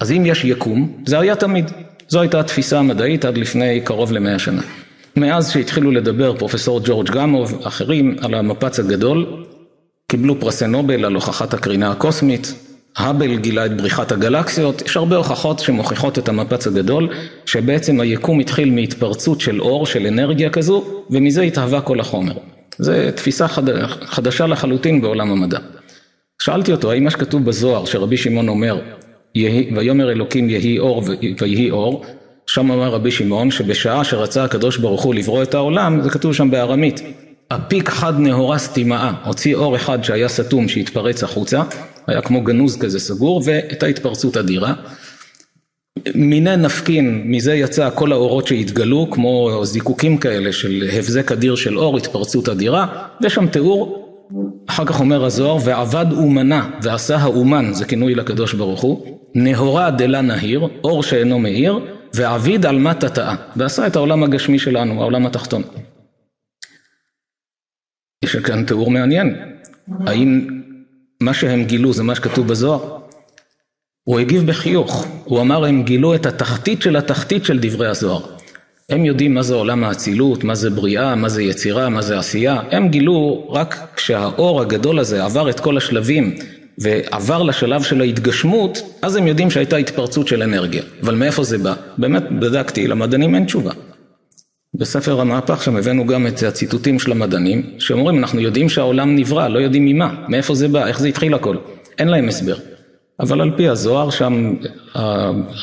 [0.00, 1.70] אז אם יש יקום, זה היה תמיד.
[2.08, 4.62] זו הייתה התפיסה המדעית עד לפני קרוב למאה שנה.
[5.16, 9.46] מאז שהתחילו לדבר פרופסור ג'ורג' גמוב, אחרים, על המפץ הגדול,
[10.08, 12.54] קיבלו פרסי נובל על הוכחת הקרינה הקוסמית,
[12.96, 17.08] האבל גילה את בריחת הגלקסיות, יש הרבה הוכחות שמוכיחות את המפץ הגדול,
[17.46, 22.34] שבעצם היקום התחיל מהתפרצות של אור, של אנרגיה כזו, ומזה התהווה כל החומר.
[22.78, 23.62] זו תפיסה חד...
[24.04, 25.58] חדשה לחלוטין בעולם המדע.
[26.42, 28.80] שאלתי אותו, האם מה שכתוב בזוהר, שרבי שמעון אומר,
[29.76, 31.04] ויאמר אלוקים יהי אור
[31.40, 32.04] ויהי אור,
[32.46, 36.50] שם אמר רבי שמעון שבשעה שרצה הקדוש ברוך הוא לברוא את העולם, זה כתוב שם
[36.50, 37.02] בארמית,
[37.48, 41.62] אפיק חד נהורה סטימאה, הוציא אור אחד שהיה סתום שהתפרץ החוצה,
[42.06, 44.74] היה כמו גנוז כזה סגור, והייתה התפרצות אדירה.
[46.14, 51.96] מיני נפקין, מזה יצא כל האורות שהתגלו, כמו זיקוקים כאלה של הבזק אדיר של אור,
[51.96, 53.98] התפרצות אדירה, ויש שם תיאור,
[54.66, 60.20] אחר כך אומר הזוהר, ועבד אומנה ועשה האומן, זה כינוי לקדוש ברוך הוא, נהורה דלה
[60.20, 61.80] נהיר, אור שאינו מאיר,
[62.14, 65.62] ועביד על מה תתאה, ועשה את העולם הגשמי שלנו, העולם התחתון.
[68.24, 69.36] יש כאן תיאור מעניין,
[70.06, 70.48] האם
[71.20, 73.01] מה שהם גילו זה מה שכתוב בזוהר?
[74.04, 78.20] הוא הגיב בחיוך, הוא אמר הם גילו את התחתית של התחתית של דברי הזוהר.
[78.90, 82.60] הם יודעים מה זה עולם האצילות, מה זה בריאה, מה זה יצירה, מה זה עשייה,
[82.70, 86.34] הם גילו רק כשהאור הגדול הזה עבר את כל השלבים
[86.78, 90.82] ועבר לשלב של ההתגשמות, אז הם יודעים שהייתה התפרצות של אנרגיה.
[91.02, 91.74] אבל מאיפה זה בא?
[91.98, 93.72] באמת בדקתי, למדענים אין תשובה.
[94.74, 99.58] בספר המהפך שם הבאנו גם את הציטוטים של המדענים, שאומרים אנחנו יודעים שהעולם נברא, לא
[99.58, 101.56] יודעים ממה, מאיפה זה בא, איך זה התחיל הכל,
[101.98, 102.71] אין להם הסבר.
[103.22, 104.54] אבל על פי הזוהר שם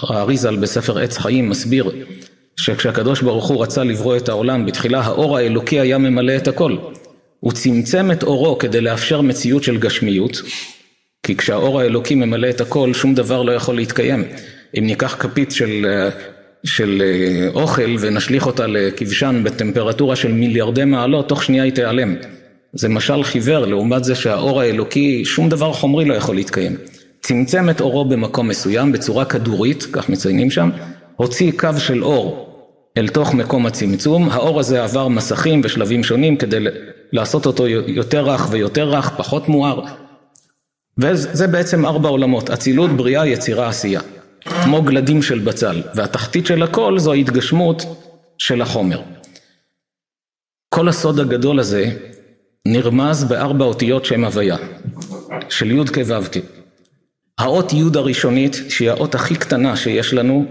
[0.01, 1.91] האריזל בספר עץ חיים מסביר
[2.57, 6.77] שכשהקדוש ברוך הוא רצה לברוא את העולם, בתחילה האור האלוקי היה ממלא את הכל.
[7.39, 10.41] הוא צמצם את אורו כדי לאפשר מציאות של גשמיות,
[11.23, 14.23] כי כשהאור האלוקי ממלא את הכל, שום דבר לא יכול להתקיים.
[14.77, 15.85] אם ניקח כפית של
[16.63, 22.15] של אה, אוכל ונשליך אותה לכבשן בטמפרטורה של מיליארדי מעלות, תוך שנייה היא תיעלם.
[22.73, 26.75] זה משל חיוור לעומת זה שהאור האלוקי, שום דבר חומרי לא יכול להתקיים.
[27.21, 30.69] צמצם את אורו במקום מסוים בצורה כדורית, כך מציינים שם,
[31.15, 32.45] הוציא קו של אור
[32.97, 36.57] אל תוך מקום הצמצום, האור הזה עבר מסכים ושלבים שונים כדי
[37.11, 39.83] לעשות אותו יותר רך ויותר רך, פחות מואר,
[40.97, 44.01] וזה בעצם ארבע עולמות, אצילות, בריאה, יצירה, עשייה.
[44.63, 47.85] כמו גלדים של בצל, והתחתית של הכל זו ההתגשמות
[48.37, 49.01] של החומר.
[50.69, 51.91] כל הסוד הגדול הזה
[52.67, 54.57] נרמז בארבע אותיות שם הוויה,
[55.49, 56.58] של י' כו'.
[57.39, 60.45] האות י' הראשונית, שהיא האות הכי קטנה שיש לנו,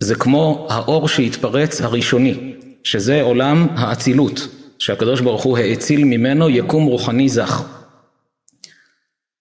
[0.00, 7.28] זה כמו האור שהתפרץ הראשוני, שזה עולם האצילות, שהקדוש ברוך הוא האציל ממנו יקום רוחני
[7.28, 7.64] זך.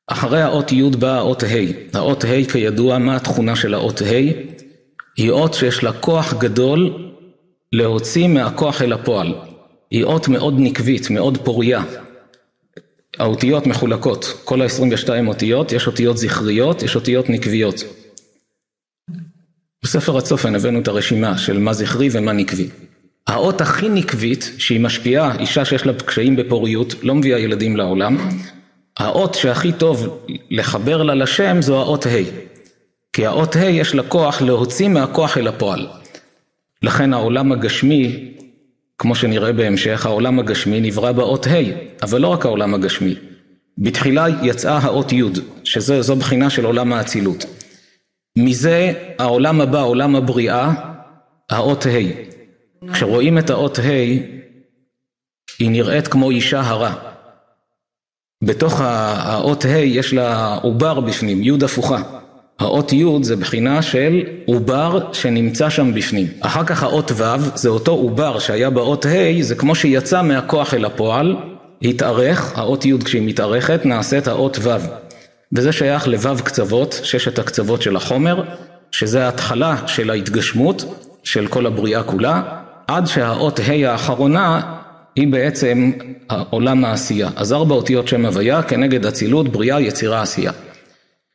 [0.07, 1.47] אחרי האות י' באה האות ה'.
[1.97, 4.05] האות ה' כידוע, מה התכונה של האות ה'?
[5.17, 7.11] היא אות שיש לה כוח גדול
[7.71, 9.33] להוציא מהכוח אל הפועל.
[9.91, 11.83] היא אות מאוד נקבית, מאוד פוריה.
[13.19, 17.83] האותיות מחולקות, כל ה-22 אותיות, יש אותיות זכריות, יש אותיות נקביות.
[19.83, 22.69] בספר הצופן הבאנו את הרשימה של מה זכרי ומה נקבי.
[23.27, 28.17] האות הכי נקבית, שהיא משפיעה, אישה שיש לה קשיים בפוריות, לא מביאה ילדים לעולם,
[28.97, 32.09] האות שהכי טוב לחבר לה לשם זו האות ה',
[33.13, 35.87] כי האות ה' יש לה כוח להוציא מהכוח אל הפועל.
[36.83, 38.34] לכן העולם הגשמי,
[38.97, 41.51] כמו שנראה בהמשך, העולם הגשמי נברא באות ה',
[42.03, 43.15] אבל לא רק העולם הגשמי.
[43.77, 45.23] בתחילה יצאה האות י',
[45.63, 47.45] שזו בחינה של עולם האצילות.
[48.37, 50.71] מזה העולם הבא, עולם הבריאה,
[51.49, 52.89] האות ה'.
[52.93, 53.81] כשרואים את האות ה',
[55.59, 56.95] היא נראית כמו אישה הרה.
[58.43, 62.01] בתוך האות ה' יש לה עובר בפנים, י' הפוכה.
[62.59, 66.27] האות י' זה בחינה של עובר שנמצא שם בפנים.
[66.39, 67.23] אחר כך האות ו'
[67.55, 71.35] זה אותו עובר שהיה באות ה', זה כמו שיצא מהכוח אל הפועל,
[71.81, 74.69] התארך, האות י' כשהיא מתארכת נעשית האות ו'.
[75.53, 78.43] וזה שייך לו' קצוות, ששת הקצוות של החומר,
[78.91, 80.85] שזה ההתחלה של ההתגשמות
[81.23, 82.41] של כל הבריאה כולה,
[82.87, 84.61] עד שהאות ה' האחרונה
[85.15, 85.91] היא בעצם
[86.49, 87.29] עולם העשייה.
[87.35, 90.51] אז ארבע אותיות שם הוויה כנגד אצילות, בריאה, יצירה, עשייה.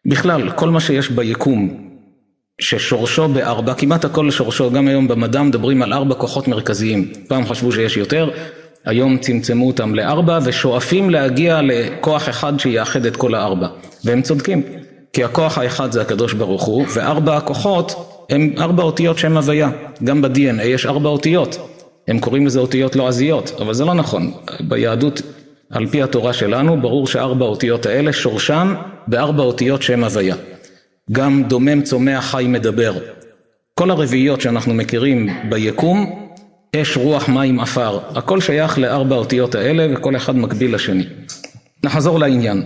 [0.07, 1.91] בכלל, כל מה שיש ביקום
[2.61, 7.13] ששורשו בארבע, כמעט הכל שורשו, גם היום במדע מדברים על ארבע כוחות מרכזיים.
[7.29, 8.31] פעם חשבו שיש יותר,
[8.85, 13.69] היום צמצמו אותם לארבע ושואפים להגיע לכוח אחד שיאחד את כל הארבע.
[14.05, 14.63] והם צודקים,
[15.13, 17.93] כי הכוח האחד זה הקדוש ברוך הוא, וארבע הכוחות
[18.31, 19.71] הם ארבע אותיות שם הוויה.
[20.05, 21.59] גם ב-DNA יש ארבע אותיות.
[22.09, 24.33] הם קוראים לזה אותיות לועזיות, אבל זה לא נכון.
[24.61, 25.23] ביהדות,
[25.71, 28.75] על פי התורה שלנו, ברור שארבע אותיות האלה שורשם
[29.07, 30.37] בארבע אותיות שם הוויה.
[31.13, 32.93] גם דומם, צומח, חי, מדבר.
[33.75, 36.29] כל הרביעיות שאנחנו מכירים ביקום,
[36.77, 41.05] אש, רוח, מים, עפר, הכל שייך לארבע אותיות האלה וכל אחד מקביל לשני.
[41.85, 42.63] נחזור לעניין.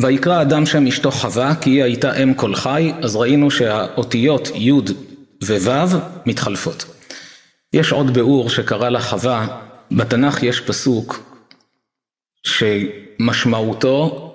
[0.00, 4.72] ויקרא אדם שם אשתו חווה כי היא הייתה אם כל חי, אז ראינו שהאותיות י'
[5.42, 6.84] וו' מתחלפות.
[7.72, 9.46] יש עוד ביאור שקרא לה חווה,
[9.90, 11.33] בתנ"ך יש פסוק
[12.44, 14.30] שמשמעותו,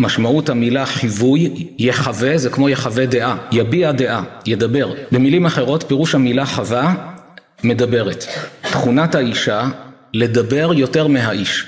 [0.00, 4.94] משמעות המילה חיווי, יחווה זה כמו יחווה דעה, יביע דעה, ידבר.
[5.12, 7.14] במילים אחרות פירוש המילה חווה
[7.64, 8.24] מדברת.
[8.62, 9.68] תכונת האישה
[10.14, 11.66] לדבר יותר מהאיש.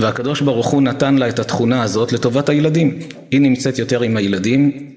[0.00, 2.98] והקדוש ברוך הוא נתן לה את התכונה הזאת לטובת הילדים.
[3.30, 4.90] היא נמצאת יותר עם הילדים,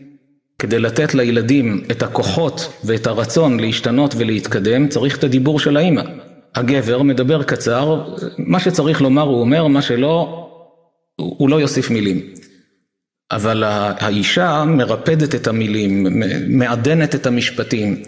[0.59, 6.01] כדי לתת לילדים את הכוחות ואת הרצון להשתנות ולהתקדם, צריך את הדיבור של האימא.
[6.55, 8.03] הגבר מדבר קצר,
[8.37, 10.49] מה שצריך לומר הוא אומר, מה שלא,
[11.15, 12.21] הוא לא יוסיף מילים.
[13.31, 16.07] אבל האישה מרפדת את המילים,
[16.47, 18.01] מעדנת את המשפטים,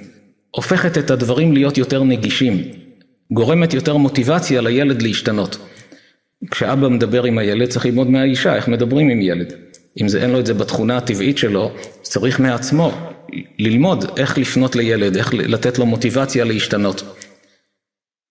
[0.52, 2.62] הופכת את הדברים להיות יותר נגישים,
[3.32, 5.58] גורמת יותר מוטיבציה לילד להשתנות.
[6.52, 9.54] כשאבא מדבר עם הילד צריך ללמוד מהאישה איך מדברים עם ילד.
[10.02, 12.92] אם זה אין לו את זה בתכונה הטבעית שלו, צריך מעצמו
[13.60, 17.25] ללמוד איך לפנות לילד, איך לתת לו מוטיבציה להשתנות.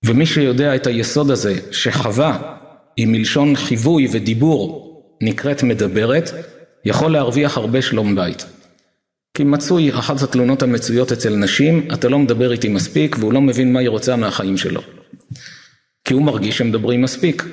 [0.04, 2.56] ומי שיודע את היסוד הזה, שחווה
[2.96, 6.30] היא מלשון חיווי ודיבור נקראת מדברת,
[6.84, 8.46] יכול להרוויח הרבה שלום בית.
[9.36, 13.72] כי מצוי, אחת התלונות המצויות אצל נשים, אתה לא מדבר איתי מספיק והוא לא מבין
[13.72, 14.80] מה היא רוצה מהחיים שלו.
[16.04, 17.44] כי הוא מרגיש שמדברים מספיק.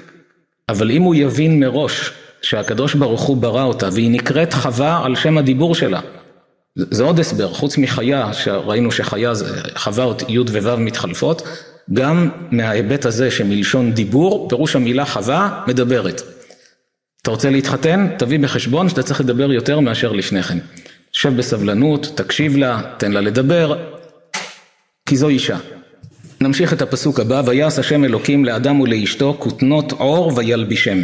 [0.70, 2.12] אבל אם הוא יבין מראש
[2.42, 6.00] שהקדוש ברוך הוא ברא אותה והיא נקראת חווה על שם הדיבור שלה,
[6.76, 9.34] זה עוד הסבר, חוץ מחיה, שראינו שחיה,
[9.76, 11.42] חווה י' וו' מתחלפות,
[11.94, 16.22] גם מההיבט הזה שמלשון דיבור, פירוש המילה חווה מדברת.
[17.22, 18.08] אתה רוצה להתחתן?
[18.18, 20.58] תביא בחשבון שאתה צריך לדבר יותר מאשר לפני כן.
[21.12, 23.92] שב בסבלנות, תקשיב לה, תן לה לדבר,
[25.06, 25.58] כי זו אישה.
[26.42, 30.98] נמשיך את הפסוק הבא, ויעש השם אלוקים לאדם ולאשתו כותנות עור וילבישם.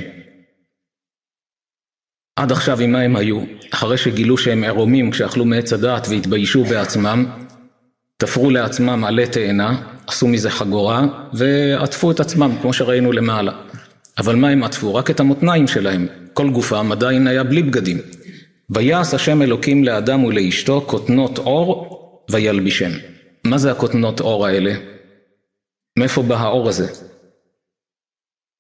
[2.36, 3.44] עד עכשיו עם מה הם היו?
[3.74, 7.26] אחרי שגילו שהם עירומים כשאכלו מעץ הדעת והתביישו בעצמם,
[8.18, 13.52] תפרו לעצמם עלי תאנה, עשו מזה חגורה ועטפו את עצמם כמו שראינו למעלה.
[14.18, 14.96] אבל מה הם עטפו?
[14.96, 17.98] רק את המותניים שלהם, כל גופם עדיין היה בלי בגדים.
[18.70, 21.98] ויעש השם אלוקים לאדם ולאשתו כותנות עור
[22.32, 22.92] וילבישם.
[23.44, 24.74] מה זה הכותנות עור האלה?
[26.00, 26.88] מאיפה בא האור הזה?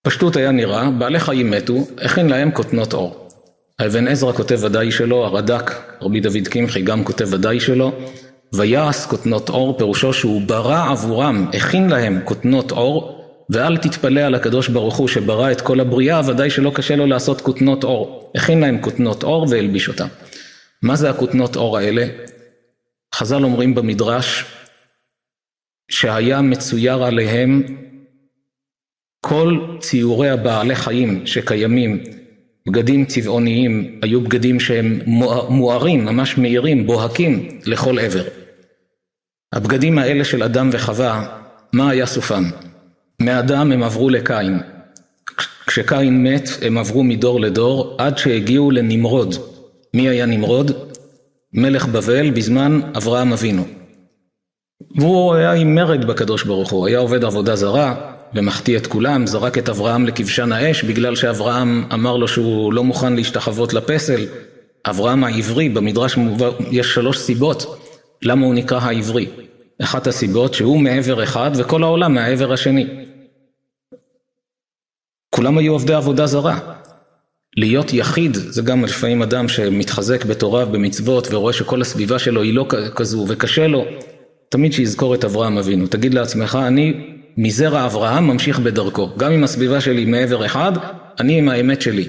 [0.04, 3.30] פשטות היה נראה, בעלי חיים מתו, הכין להם כותנות עור.
[3.80, 8.00] האבן עזרא כותב ודאי שלו, הרד"ק, רבי דוד קמחי גם כותב ודאי שלו,
[8.54, 13.18] ויעש כותנות עור, פירושו שהוא ברא עבורם, הכין להם כותנות עור,
[13.50, 17.42] ואל תתפלא על הקדוש ברוך הוא שברא את כל הבריאה, ודאי שלא קשה לו לעשות
[17.42, 18.32] כותנות עור.
[18.36, 20.08] הכין להם כותנות עור והלביש אותם.
[20.82, 22.08] מה זה הכותנות עור האלה?
[23.16, 24.46] חז"ל אומרים במדרש,
[25.92, 27.64] שהיה מצויר עליהם
[29.22, 32.04] כל ציורי הבעלי חיים שקיימים,
[32.68, 35.00] בגדים צבעוניים, היו בגדים שהם
[35.50, 38.24] מוארים, ממש מאירים, בוהקים לכל עבר.
[39.54, 41.26] הבגדים האלה של אדם וחווה,
[41.74, 42.44] מה היה סופם?
[43.22, 44.60] מאדם הם עברו לקין.
[45.68, 49.36] כשקין מת הם עברו מדור לדור עד שהגיעו לנמרוד.
[49.94, 50.72] מי היה נמרוד?
[51.54, 53.66] מלך בבל בזמן אברהם אבינו.
[54.96, 57.96] והוא היה עם מרד בקדוש ברוך הוא, היה עובד עבודה זרה
[58.34, 63.14] ומחטיא את כולם, זרק את אברהם לכבשן האש בגלל שאברהם אמר לו שהוא לא מוכן
[63.14, 64.26] להשתחוות לפסל.
[64.86, 66.18] אברהם העברי, במדרש
[66.72, 67.87] יש שלוש סיבות
[68.22, 69.28] למה הוא נקרא העברי.
[69.82, 72.88] אחת הסיבות שהוא מעבר אחד וכל העולם מהעבר השני.
[75.30, 76.60] כולם היו עובדי עבודה זרה.
[77.58, 82.68] להיות יחיד זה גם לפעמים אדם שמתחזק בתורה ובמצוות ורואה שכל הסביבה שלו היא לא
[82.96, 83.86] כזו וקשה לו,
[84.50, 85.88] תמיד שיזכור את אברהם אבינו.
[85.88, 89.10] תגיד לעצמך, אני מזרע אברהם ממשיך בדרכו.
[89.18, 90.72] גם אם הסביבה שלי מעבר אחד,
[91.20, 92.08] אני עם האמת שלי.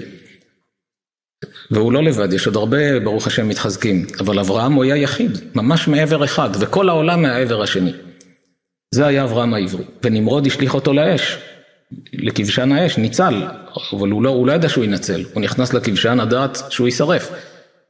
[1.71, 4.05] והוא לא לבד, יש עוד הרבה, ברוך השם, מתחזקים.
[4.19, 7.93] אבל אברהם הוא היה יחיד, ממש מעבר אחד, וכל העולם מהעבר השני.
[8.95, 9.83] זה היה אברהם העברי.
[10.03, 11.37] ונמרוד השליך אותו לאש,
[12.13, 13.47] לכבשן האש, ניצל.
[13.93, 17.31] אבל הוא לא, הוא לא ידע שהוא ינצל, הוא נכנס לכבשן הדעת שהוא יישרף.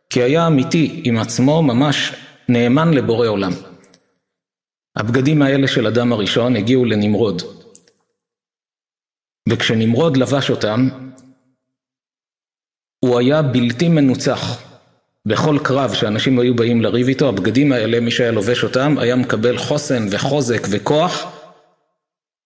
[0.10, 2.14] כי היה אמיתי עם עצמו, ממש
[2.50, 3.52] נאמן לבורא עולם.
[4.96, 7.42] הבגדים האלה של אדם הראשון הגיעו לנמרוד.
[9.50, 10.90] וכשנמרוד לבש אותם,
[13.00, 14.62] הוא היה בלתי מנוצח.
[15.26, 19.58] בכל קרב שאנשים היו באים לריב איתו, הבגדים האלה, מי שהיה לובש אותם, היה מקבל
[19.58, 21.26] חוסן וחוזק וכוח.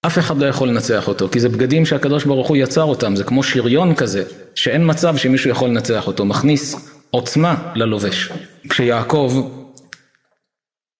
[0.05, 3.23] אף אחד לא יכול לנצח אותו, כי זה בגדים שהקדוש ברוך הוא יצר אותם, זה
[3.23, 4.23] כמו שריון כזה,
[4.55, 6.75] שאין מצב שמישהו יכול לנצח אותו, מכניס
[7.11, 8.29] עוצמה ללובש.
[8.69, 9.49] כשיעקב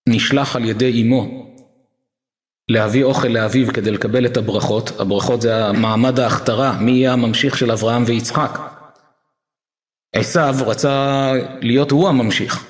[0.09, 1.45] נשלח על ידי אמו
[2.69, 7.71] להביא אוכל לאביו כדי לקבל את הברכות, הברכות זה מעמד ההכתרה, מי יהיה הממשיך של
[7.71, 8.72] אברהם ויצחק.
[10.13, 12.65] עשיו רצה להיות הוא הממשיך,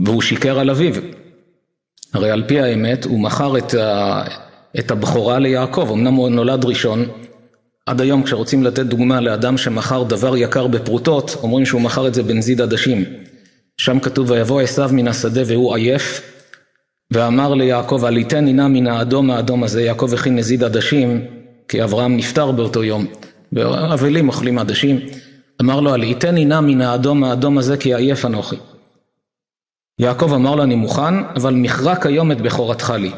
[0.00, 0.94] והוא שיקר על אביו.
[2.12, 4.22] הרי על פי האמת הוא מכר את, ה...
[4.78, 7.04] את הבכורה ליעקב, אמנם הוא נולד ראשון,
[7.86, 12.22] עד היום כשרוצים לתת דוגמה לאדם שמכר דבר יקר בפרוטות, אומרים שהוא מכר את זה
[12.22, 13.04] בנזיד עדשים.
[13.76, 16.22] שם כתוב ויבוא עשיו מן השדה והוא עייף,
[17.10, 21.24] ואמר ליעקב עליתני נא מן האדום האדום הזה, יעקב הכין נזיד עדשים,
[21.68, 23.06] כי אברהם נפטר באותו יום,
[23.52, 25.00] ואבלים אוכלים עדשים.
[25.60, 28.56] אמר לו, עליתני נא מן האדום האדום הזה, כי עייף אנוכי.
[29.98, 33.10] יעקב אמר לו, אני מוכן, אבל מכרה כיום את בכורתך לי.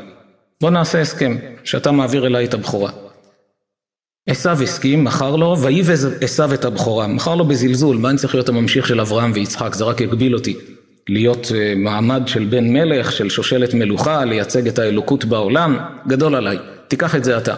[0.60, 2.90] בוא נעשה הסכם, שאתה מעביר אליי את הבכורה.
[4.28, 7.06] עשיו הסכים, מכר לו, ויבז עשיו את הבכורה.
[7.06, 10.56] מכר לו בזלזול, מה אני צריך להיות הממשיך של אברהם ויצחק, זה רק יגביל אותי.
[11.08, 16.58] להיות אה, מעמד של בן מלך, של שושלת מלוכה, לייצג את האלוקות בעולם, גדול עליי,
[16.88, 17.54] תיקח את זה אתה.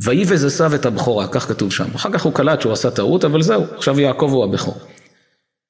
[0.00, 1.94] ויבז עשיו את הבכורה, כך כתוב שם.
[1.94, 4.78] אחר כך הוא קלט שהוא עשה טעות, אבל זהו, עכשיו יעקב הוא הבכור.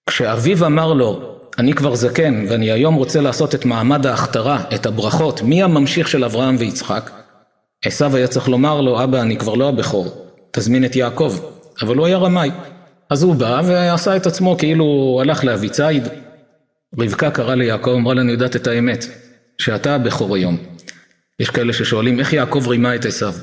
[0.08, 5.42] כשאביו אמר לו, אני כבר זקן ואני היום רוצה לעשות את מעמד ההכתרה, את הברכות,
[5.42, 7.10] מי הממשיך של אברהם ויצחק?
[7.84, 11.38] עשיו היה צריך לומר לו, אבא, אני כבר לא הבכור, תזמין את יעקב.
[11.82, 12.50] אבל הוא היה רמאי.
[13.10, 16.08] אז הוא בא ועשה את עצמו כאילו הוא הלך לאבי ציד.
[16.98, 19.06] רבקה קראה ליעקב, אמרה לה, אני יודעת את האמת,
[19.58, 20.56] שאתה הבכור היום.
[21.40, 23.34] יש כאלה ששואלים, איך יעקב רימה את עשיו?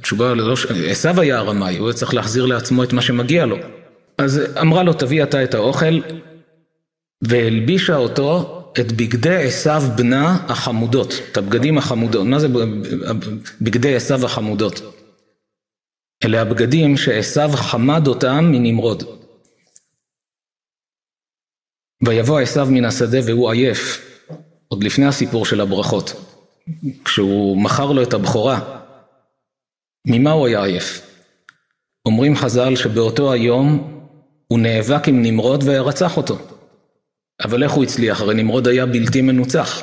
[0.00, 0.54] תשובה, לא,
[0.90, 3.56] עשיו היה הרמאי, הוא צריך להחזיר לעצמו את מה שמגיע לו.
[4.18, 6.00] אז אמרה לו, תביא אתה את האוכל,
[7.22, 12.26] והלבישה אותו את בגדי עשיו בנה החמודות, את הבגדים החמודות.
[12.26, 12.48] מה זה
[13.60, 14.80] בגדי עשיו החמודות?
[16.24, 19.02] אלה הבגדים שעשיו חמד אותם מנמרוד.
[22.06, 24.04] ויבוא עשיו מן השדה והוא עייף,
[24.68, 26.12] עוד לפני הסיפור של הברכות.
[27.04, 28.77] כשהוא מכר לו את הבכורה,
[30.06, 31.08] ממה הוא היה עייף?
[32.06, 33.94] אומרים חז"ל שבאותו היום
[34.46, 36.38] הוא נאבק עם נמרוד ורצח אותו.
[37.44, 38.20] אבל איך הוא הצליח?
[38.20, 39.82] הרי נמרוד היה בלתי מנוצח.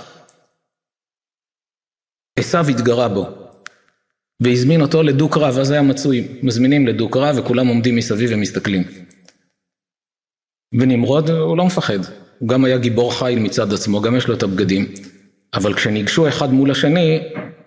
[2.40, 3.28] עשיו התגרה בו,
[4.40, 8.84] והזמין אותו לדו-קרב, אז היה מצוי, מזמינים לדו-קרב וכולם עומדים מסביב ומסתכלים.
[10.80, 12.00] ונמרוד הוא לא מפחד,
[12.40, 14.94] הוא גם היה גיבור חיל מצד עצמו, גם יש לו את הבגדים.
[15.54, 17.20] אבל כשניגשו אחד מול השני,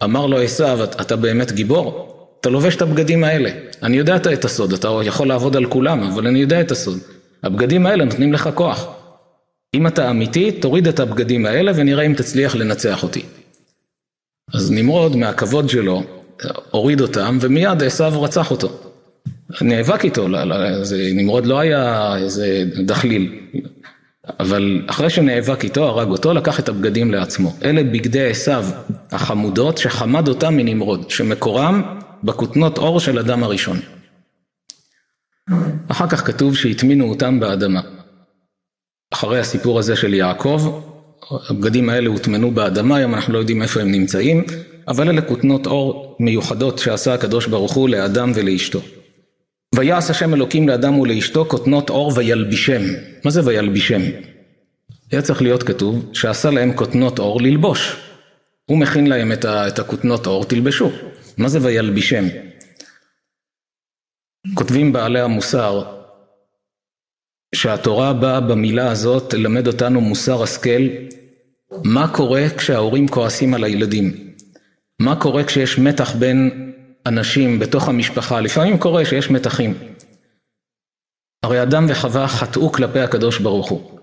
[0.05, 2.18] אמר לו עשיו, אתה באמת גיבור?
[2.41, 3.51] אתה לובש את הבגדים האלה.
[3.83, 6.99] אני יודע את הסוד, אתה יכול לעבוד על כולם, אבל אני יודע את הסוד.
[7.43, 8.87] הבגדים האלה נותנים לך כוח.
[9.75, 13.23] אם אתה אמיתי, תוריד את הבגדים האלה ונראה אם תצליח לנצח אותי.
[14.55, 16.03] אז נמרוד, מהכבוד שלו,
[16.71, 18.69] הוריד אותם, ומיד עשיו רצח אותו.
[19.61, 23.39] נאבק איתו, לא, לא, זה, נמרוד לא היה איזה דחליל,
[24.41, 27.57] אבל אחרי שנאבק איתו, הרג אותו, לקח את הבגדים לעצמו.
[27.65, 28.65] אלה בגדי עשיו
[29.13, 33.81] החמודות שחמד אותם מנמרוד, שמקורם בכותנות אור של אדם הראשון.
[35.89, 37.81] אחר כך כתוב שהטמינו אותם באדמה.
[39.15, 40.83] אחרי הסיפור הזה של יעקב,
[41.51, 44.45] הבגדים האלה הוטמנו באדמה, היום אנחנו לא יודעים איפה הם נמצאים,
[44.89, 48.81] אבל אלה כותנות אור מיוחדות שעשה הקדוש ברוך הוא לאדם ולאשתו.
[49.75, 52.83] ויעש השם אלוקים לאדם ולאשתו כותנות עור וילבישם.
[53.25, 54.01] מה זה וילבישם?
[55.13, 57.97] היה צריך להיות כתוב שעשה להם כותנות עור ללבוש.
[58.67, 60.91] הוא מכין להם את הכותנות עור, תלבשו.
[61.39, 62.25] מה זה וילבישם?
[64.55, 65.99] כותבים בעלי המוסר
[67.55, 70.83] שהתורה באה במילה הזאת ללמד אותנו מוסר השכל
[71.85, 74.35] מה קורה כשההורים כועסים על הילדים?
[75.03, 76.73] מה קורה כשיש מתח בין
[77.07, 78.41] אנשים בתוך המשפחה?
[78.41, 79.75] לפעמים קורה שיש מתחים.
[81.43, 84.01] הרי אדם וחווה חטאו כלפי הקדוש ברוך הוא.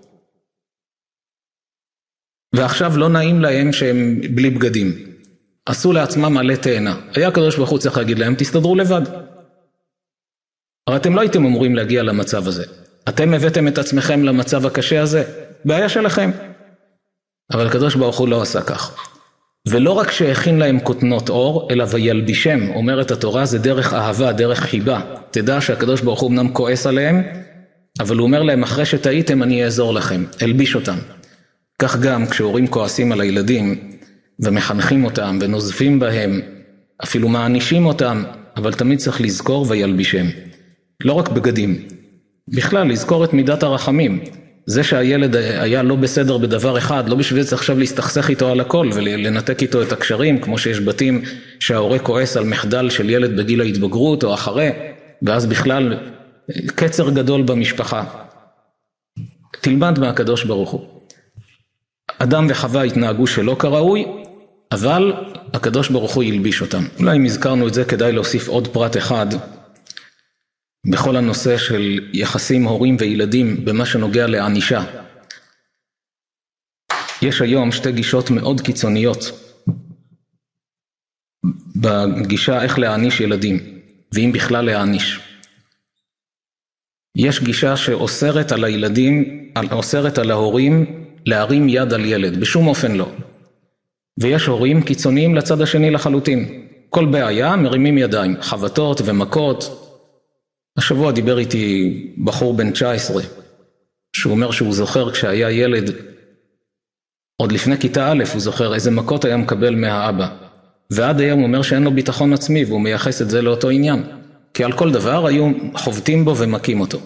[2.54, 5.05] ועכשיו לא נעים להם שהם בלי בגדים.
[5.66, 6.96] עשו לעצמם עלי תאנה.
[7.14, 9.02] היה הקדוש ברוך הוא צריך להגיד להם, תסתדרו לבד.
[10.86, 12.64] הרי אתם לא הייתם אמורים להגיע למצב הזה.
[13.08, 15.24] אתם הבאתם את עצמכם למצב הקשה הזה,
[15.64, 16.30] בעיה שלכם.
[17.52, 18.96] אבל הקדוש ברוך הוא לא עשה כך.
[19.68, 25.00] ולא רק שהכין להם כותנות אור, אלא וילבישם, אומרת התורה, זה דרך אהבה, דרך חיבה.
[25.30, 27.22] תדע שהקדוש ברוך הוא אמנם כועס עליהם,
[28.00, 30.96] אבל הוא אומר להם, אחרי שטעיתם אני אעזור לכם, אלביש אותם.
[31.78, 33.95] כך גם כשהורים כועסים על הילדים,
[34.40, 36.40] ומחנכים אותם, ונוזפים בהם,
[37.04, 38.24] אפילו מענישים אותם,
[38.56, 40.26] אבל תמיד צריך לזכור וילבישם.
[41.04, 41.88] לא רק בגדים,
[42.48, 44.20] בכלל לזכור את מידת הרחמים.
[44.66, 48.60] זה שהילד היה לא בסדר בדבר אחד, לא בשביל זה צריך עכשיו להסתכסך איתו על
[48.60, 51.22] הכל ולנתק איתו את הקשרים, כמו שיש בתים
[51.60, 54.70] שההורה כועס על מחדל של ילד בגיל ההתבגרות או אחרי,
[55.22, 55.98] ואז בכלל
[56.66, 58.04] קצר גדול במשפחה.
[59.60, 60.80] תלמד מהקדוש ברוך הוא.
[62.18, 64.04] אדם וחווה התנהגו שלא כראוי,
[64.72, 65.12] אבל
[65.54, 66.82] הקדוש ברוך הוא ילביש אותם.
[66.98, 69.26] אולי אם הזכרנו את זה כדאי להוסיף עוד פרט אחד
[70.90, 74.84] בכל הנושא של יחסים הורים וילדים במה שנוגע לענישה.
[77.22, 79.18] יש היום שתי גישות מאוד קיצוניות
[81.76, 83.58] בגישה איך להעניש ילדים,
[84.12, 85.20] ואם בכלל להעניש.
[87.16, 93.12] יש גישה שאוסרת על הילדים, אוסרת על ההורים להרים יד על ילד, בשום אופן לא.
[94.20, 96.62] ויש הורים קיצוניים לצד השני לחלוטין.
[96.90, 99.82] כל בעיה מרימים ידיים, חבטות ומכות,
[100.78, 103.22] השבוע דיבר איתי בחור בן 19,
[104.16, 105.90] שהוא אומר שהוא זוכר כשהיה ילד,
[107.36, 110.28] עוד לפני כיתה א', הוא זוכר איזה מכות היה מקבל מהאבא.
[110.90, 114.02] ועד היום הוא אומר שאין לו ביטחון עצמי, והוא מייחס את זה לאותו עניין.
[114.54, 116.98] כי על כל דבר היו חובטים בו ומכים אותו.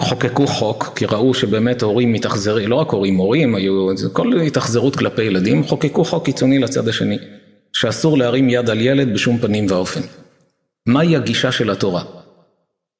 [0.00, 5.22] חוקקו חוק, כי ראו שבאמת הורים מתאכזרים, לא רק הורים, הורים היו, כל התאכזרות כלפי
[5.22, 7.18] ילדים, חוקקו חוק קיצוני לצד השני,
[7.72, 10.00] שאסור להרים יד על ילד בשום פנים ואופן.
[10.86, 12.02] מהי הגישה של התורה?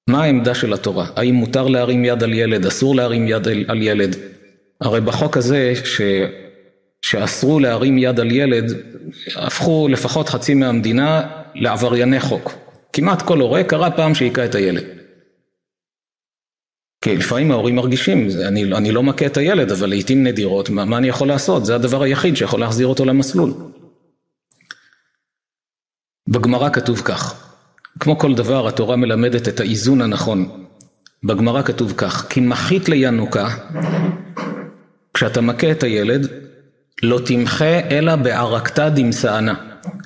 [0.08, 1.06] מה העמדה של התורה?
[1.16, 4.16] האם מותר להרים יד על ילד, אסור להרים יד על, ילד?
[4.80, 6.00] הרי בחוק הזה ש,
[7.02, 8.72] שאסרו להרים יד על ילד,
[9.36, 11.22] הפכו לפחות חצי מהמדינה
[11.54, 12.52] לעברייני חוק.
[12.92, 14.97] כמעט כל הורה קרא פעם שהיכה את הילד.
[17.00, 21.08] כי לפעמים ההורים מרגישים, אני, אני לא מכה את הילד, אבל לעיתים נדירות, מה, אני
[21.08, 21.64] יכול לעשות?
[21.64, 23.54] זה הדבר היחיד שיכול להחזיר אותו למסלול.
[26.28, 27.52] בגמרא כתוב כך,
[28.00, 30.64] כמו כל דבר, התורה מלמדת את האיזון הנכון.
[31.24, 33.48] בגמרא כתוב כך, כי מחית לינוקה,
[35.14, 36.28] כשאתה מכה את הילד,
[37.02, 39.54] לא תמחה אלא בערקתא דמסענה.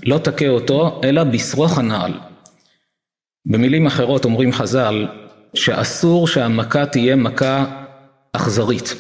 [0.07, 2.13] לא תכה אותו, אלא בשרוך הנעל.
[3.47, 5.07] במילים אחרות אומרים חז"ל,
[5.55, 7.65] שאסור שהמכה תהיה מכה
[8.33, 8.95] אכזרית.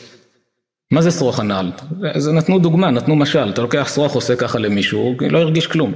[0.90, 1.72] מה זה שרוך הנעל?
[2.16, 5.92] זה נתנו דוגמה, נתנו משל, אתה לוקח שרוך עושה ככה למישהו, לא הרגיש כלום.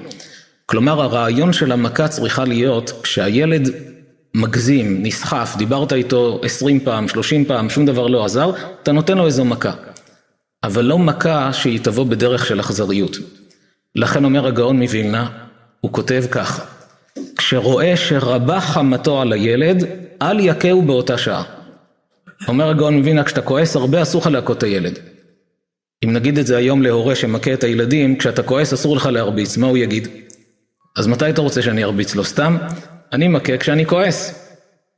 [0.66, 3.70] כלומר הרעיון של המכה צריכה להיות כשהילד
[4.34, 8.52] מגזים, נסחף, דיברת איתו עשרים פעם, שלושים פעם, שום דבר לא עזר,
[8.82, 9.72] אתה נותן לו איזו מכה.
[10.64, 13.16] אבל לא מכה שהיא תבוא בדרך של אכזריות.
[13.94, 15.28] לכן אומר הגאון מווילנה,
[15.80, 16.66] הוא כותב כך:
[17.36, 19.84] כשרואה שרבה חמתו על הילד,
[20.22, 21.42] אל יכהו באותה שעה.
[22.48, 24.98] אומר הגאון מווילנה, כשאתה כועס הרבה אסור לך להכות את הילד.
[26.04, 29.66] אם נגיד את זה היום להורה שמכה את הילדים, כשאתה כועס אסור לך להרביץ, מה
[29.66, 30.08] הוא יגיד?
[30.96, 32.24] אז מתי אתה רוצה שאני ארביץ לו?
[32.24, 32.56] סתם?
[33.12, 34.48] אני מכה כשאני כועס.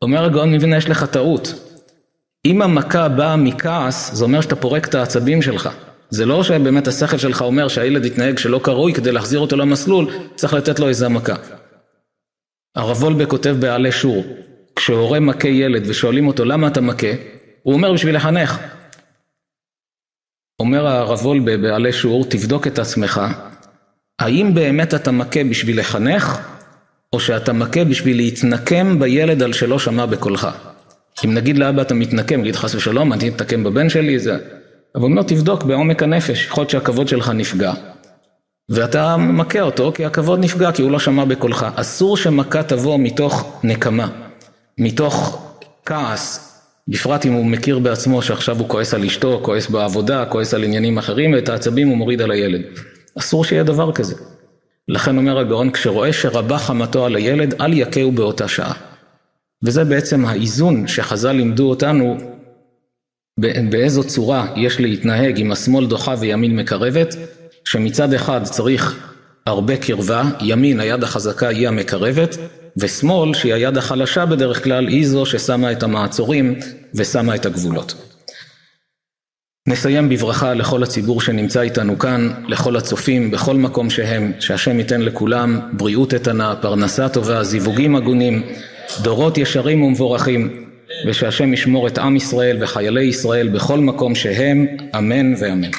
[0.03, 1.55] אומר הגאון מבינה יש לך טעות.
[2.45, 5.69] אם המכה באה מכעס, זה אומר שאתה פורק את העצבים שלך.
[6.11, 10.55] זה לא שבאמת השכל שלך אומר שהילד יתנהג שלא כראוי כדי להחזיר אותו למסלול, צריך
[10.55, 11.35] לתת לו איזה מכה.
[12.77, 14.25] הרב וולבה כותב בעלי שור,
[14.79, 17.07] כשהורה מכה ילד ושואלים אותו למה אתה מכה,
[17.63, 18.59] הוא אומר בשביל לחנך.
[20.61, 23.21] אומר הרב וולבה בעלי שור, תבדוק את עצמך,
[24.19, 26.39] האם באמת אתה מכה בשביל לחנך,
[27.13, 30.49] או שאתה מכה בשביל להתנקם בילד על שלא שמע בקולך?
[31.25, 34.35] אם נגיד לאבא אתה מתנקם, נגיד חס ושלום, אני אתנקם בבן שלי, זה...
[34.95, 37.73] אבל הוא אומר תבדוק בעומק הנפש, יכול להיות שהכבוד שלך נפגע.
[38.69, 41.67] ואתה מכה אותו כי הכבוד נפגע, כי הוא לא שמע בקולך.
[41.75, 44.28] אסור שמכה תבוא מתוך נקמה,
[44.79, 45.47] מתוך
[45.85, 46.45] כעס,
[46.89, 50.99] בפרט אם הוא מכיר בעצמו שעכשיו הוא כועס על אשתו, כועס בעבודה, כועס על עניינים
[50.99, 52.61] אחרים, ואת העצבים הוא מוריד על הילד.
[53.19, 54.15] אסור שיהיה דבר כזה.
[54.89, 58.73] לכן אומר הגאון, כשרואה שרבה חמתו על הילד, אל יכהו באותה שעה.
[59.63, 62.17] וזה בעצם האיזון שחז"ל לימדו אותנו
[63.71, 67.17] באיזו צורה יש להתנהג עם השמאל דוחה וימין מקרבת,
[67.65, 69.11] שמצד אחד צריך
[69.49, 72.37] הרבה קרבה, ימין היד החזקה היא המקרבת,
[72.77, 76.55] ושמאל שהיא היד החלשה בדרך כלל היא זו ששמה את המעצורים
[76.95, 77.95] ושמה את הגבולות.
[79.69, 85.61] נסיים בברכה לכל הציבור שנמצא איתנו כאן, לכל הצופים בכל מקום שהם, שהשם ייתן לכולם
[85.73, 88.43] בריאות איתנה, פרנסה טובה, זיווגים הגונים,
[89.03, 90.65] דורות ישרים ומבורכים,
[91.07, 94.67] ושהשם ישמור את עם ישראל וחיילי ישראל בכל מקום שהם,
[94.99, 95.71] אמן ואמן.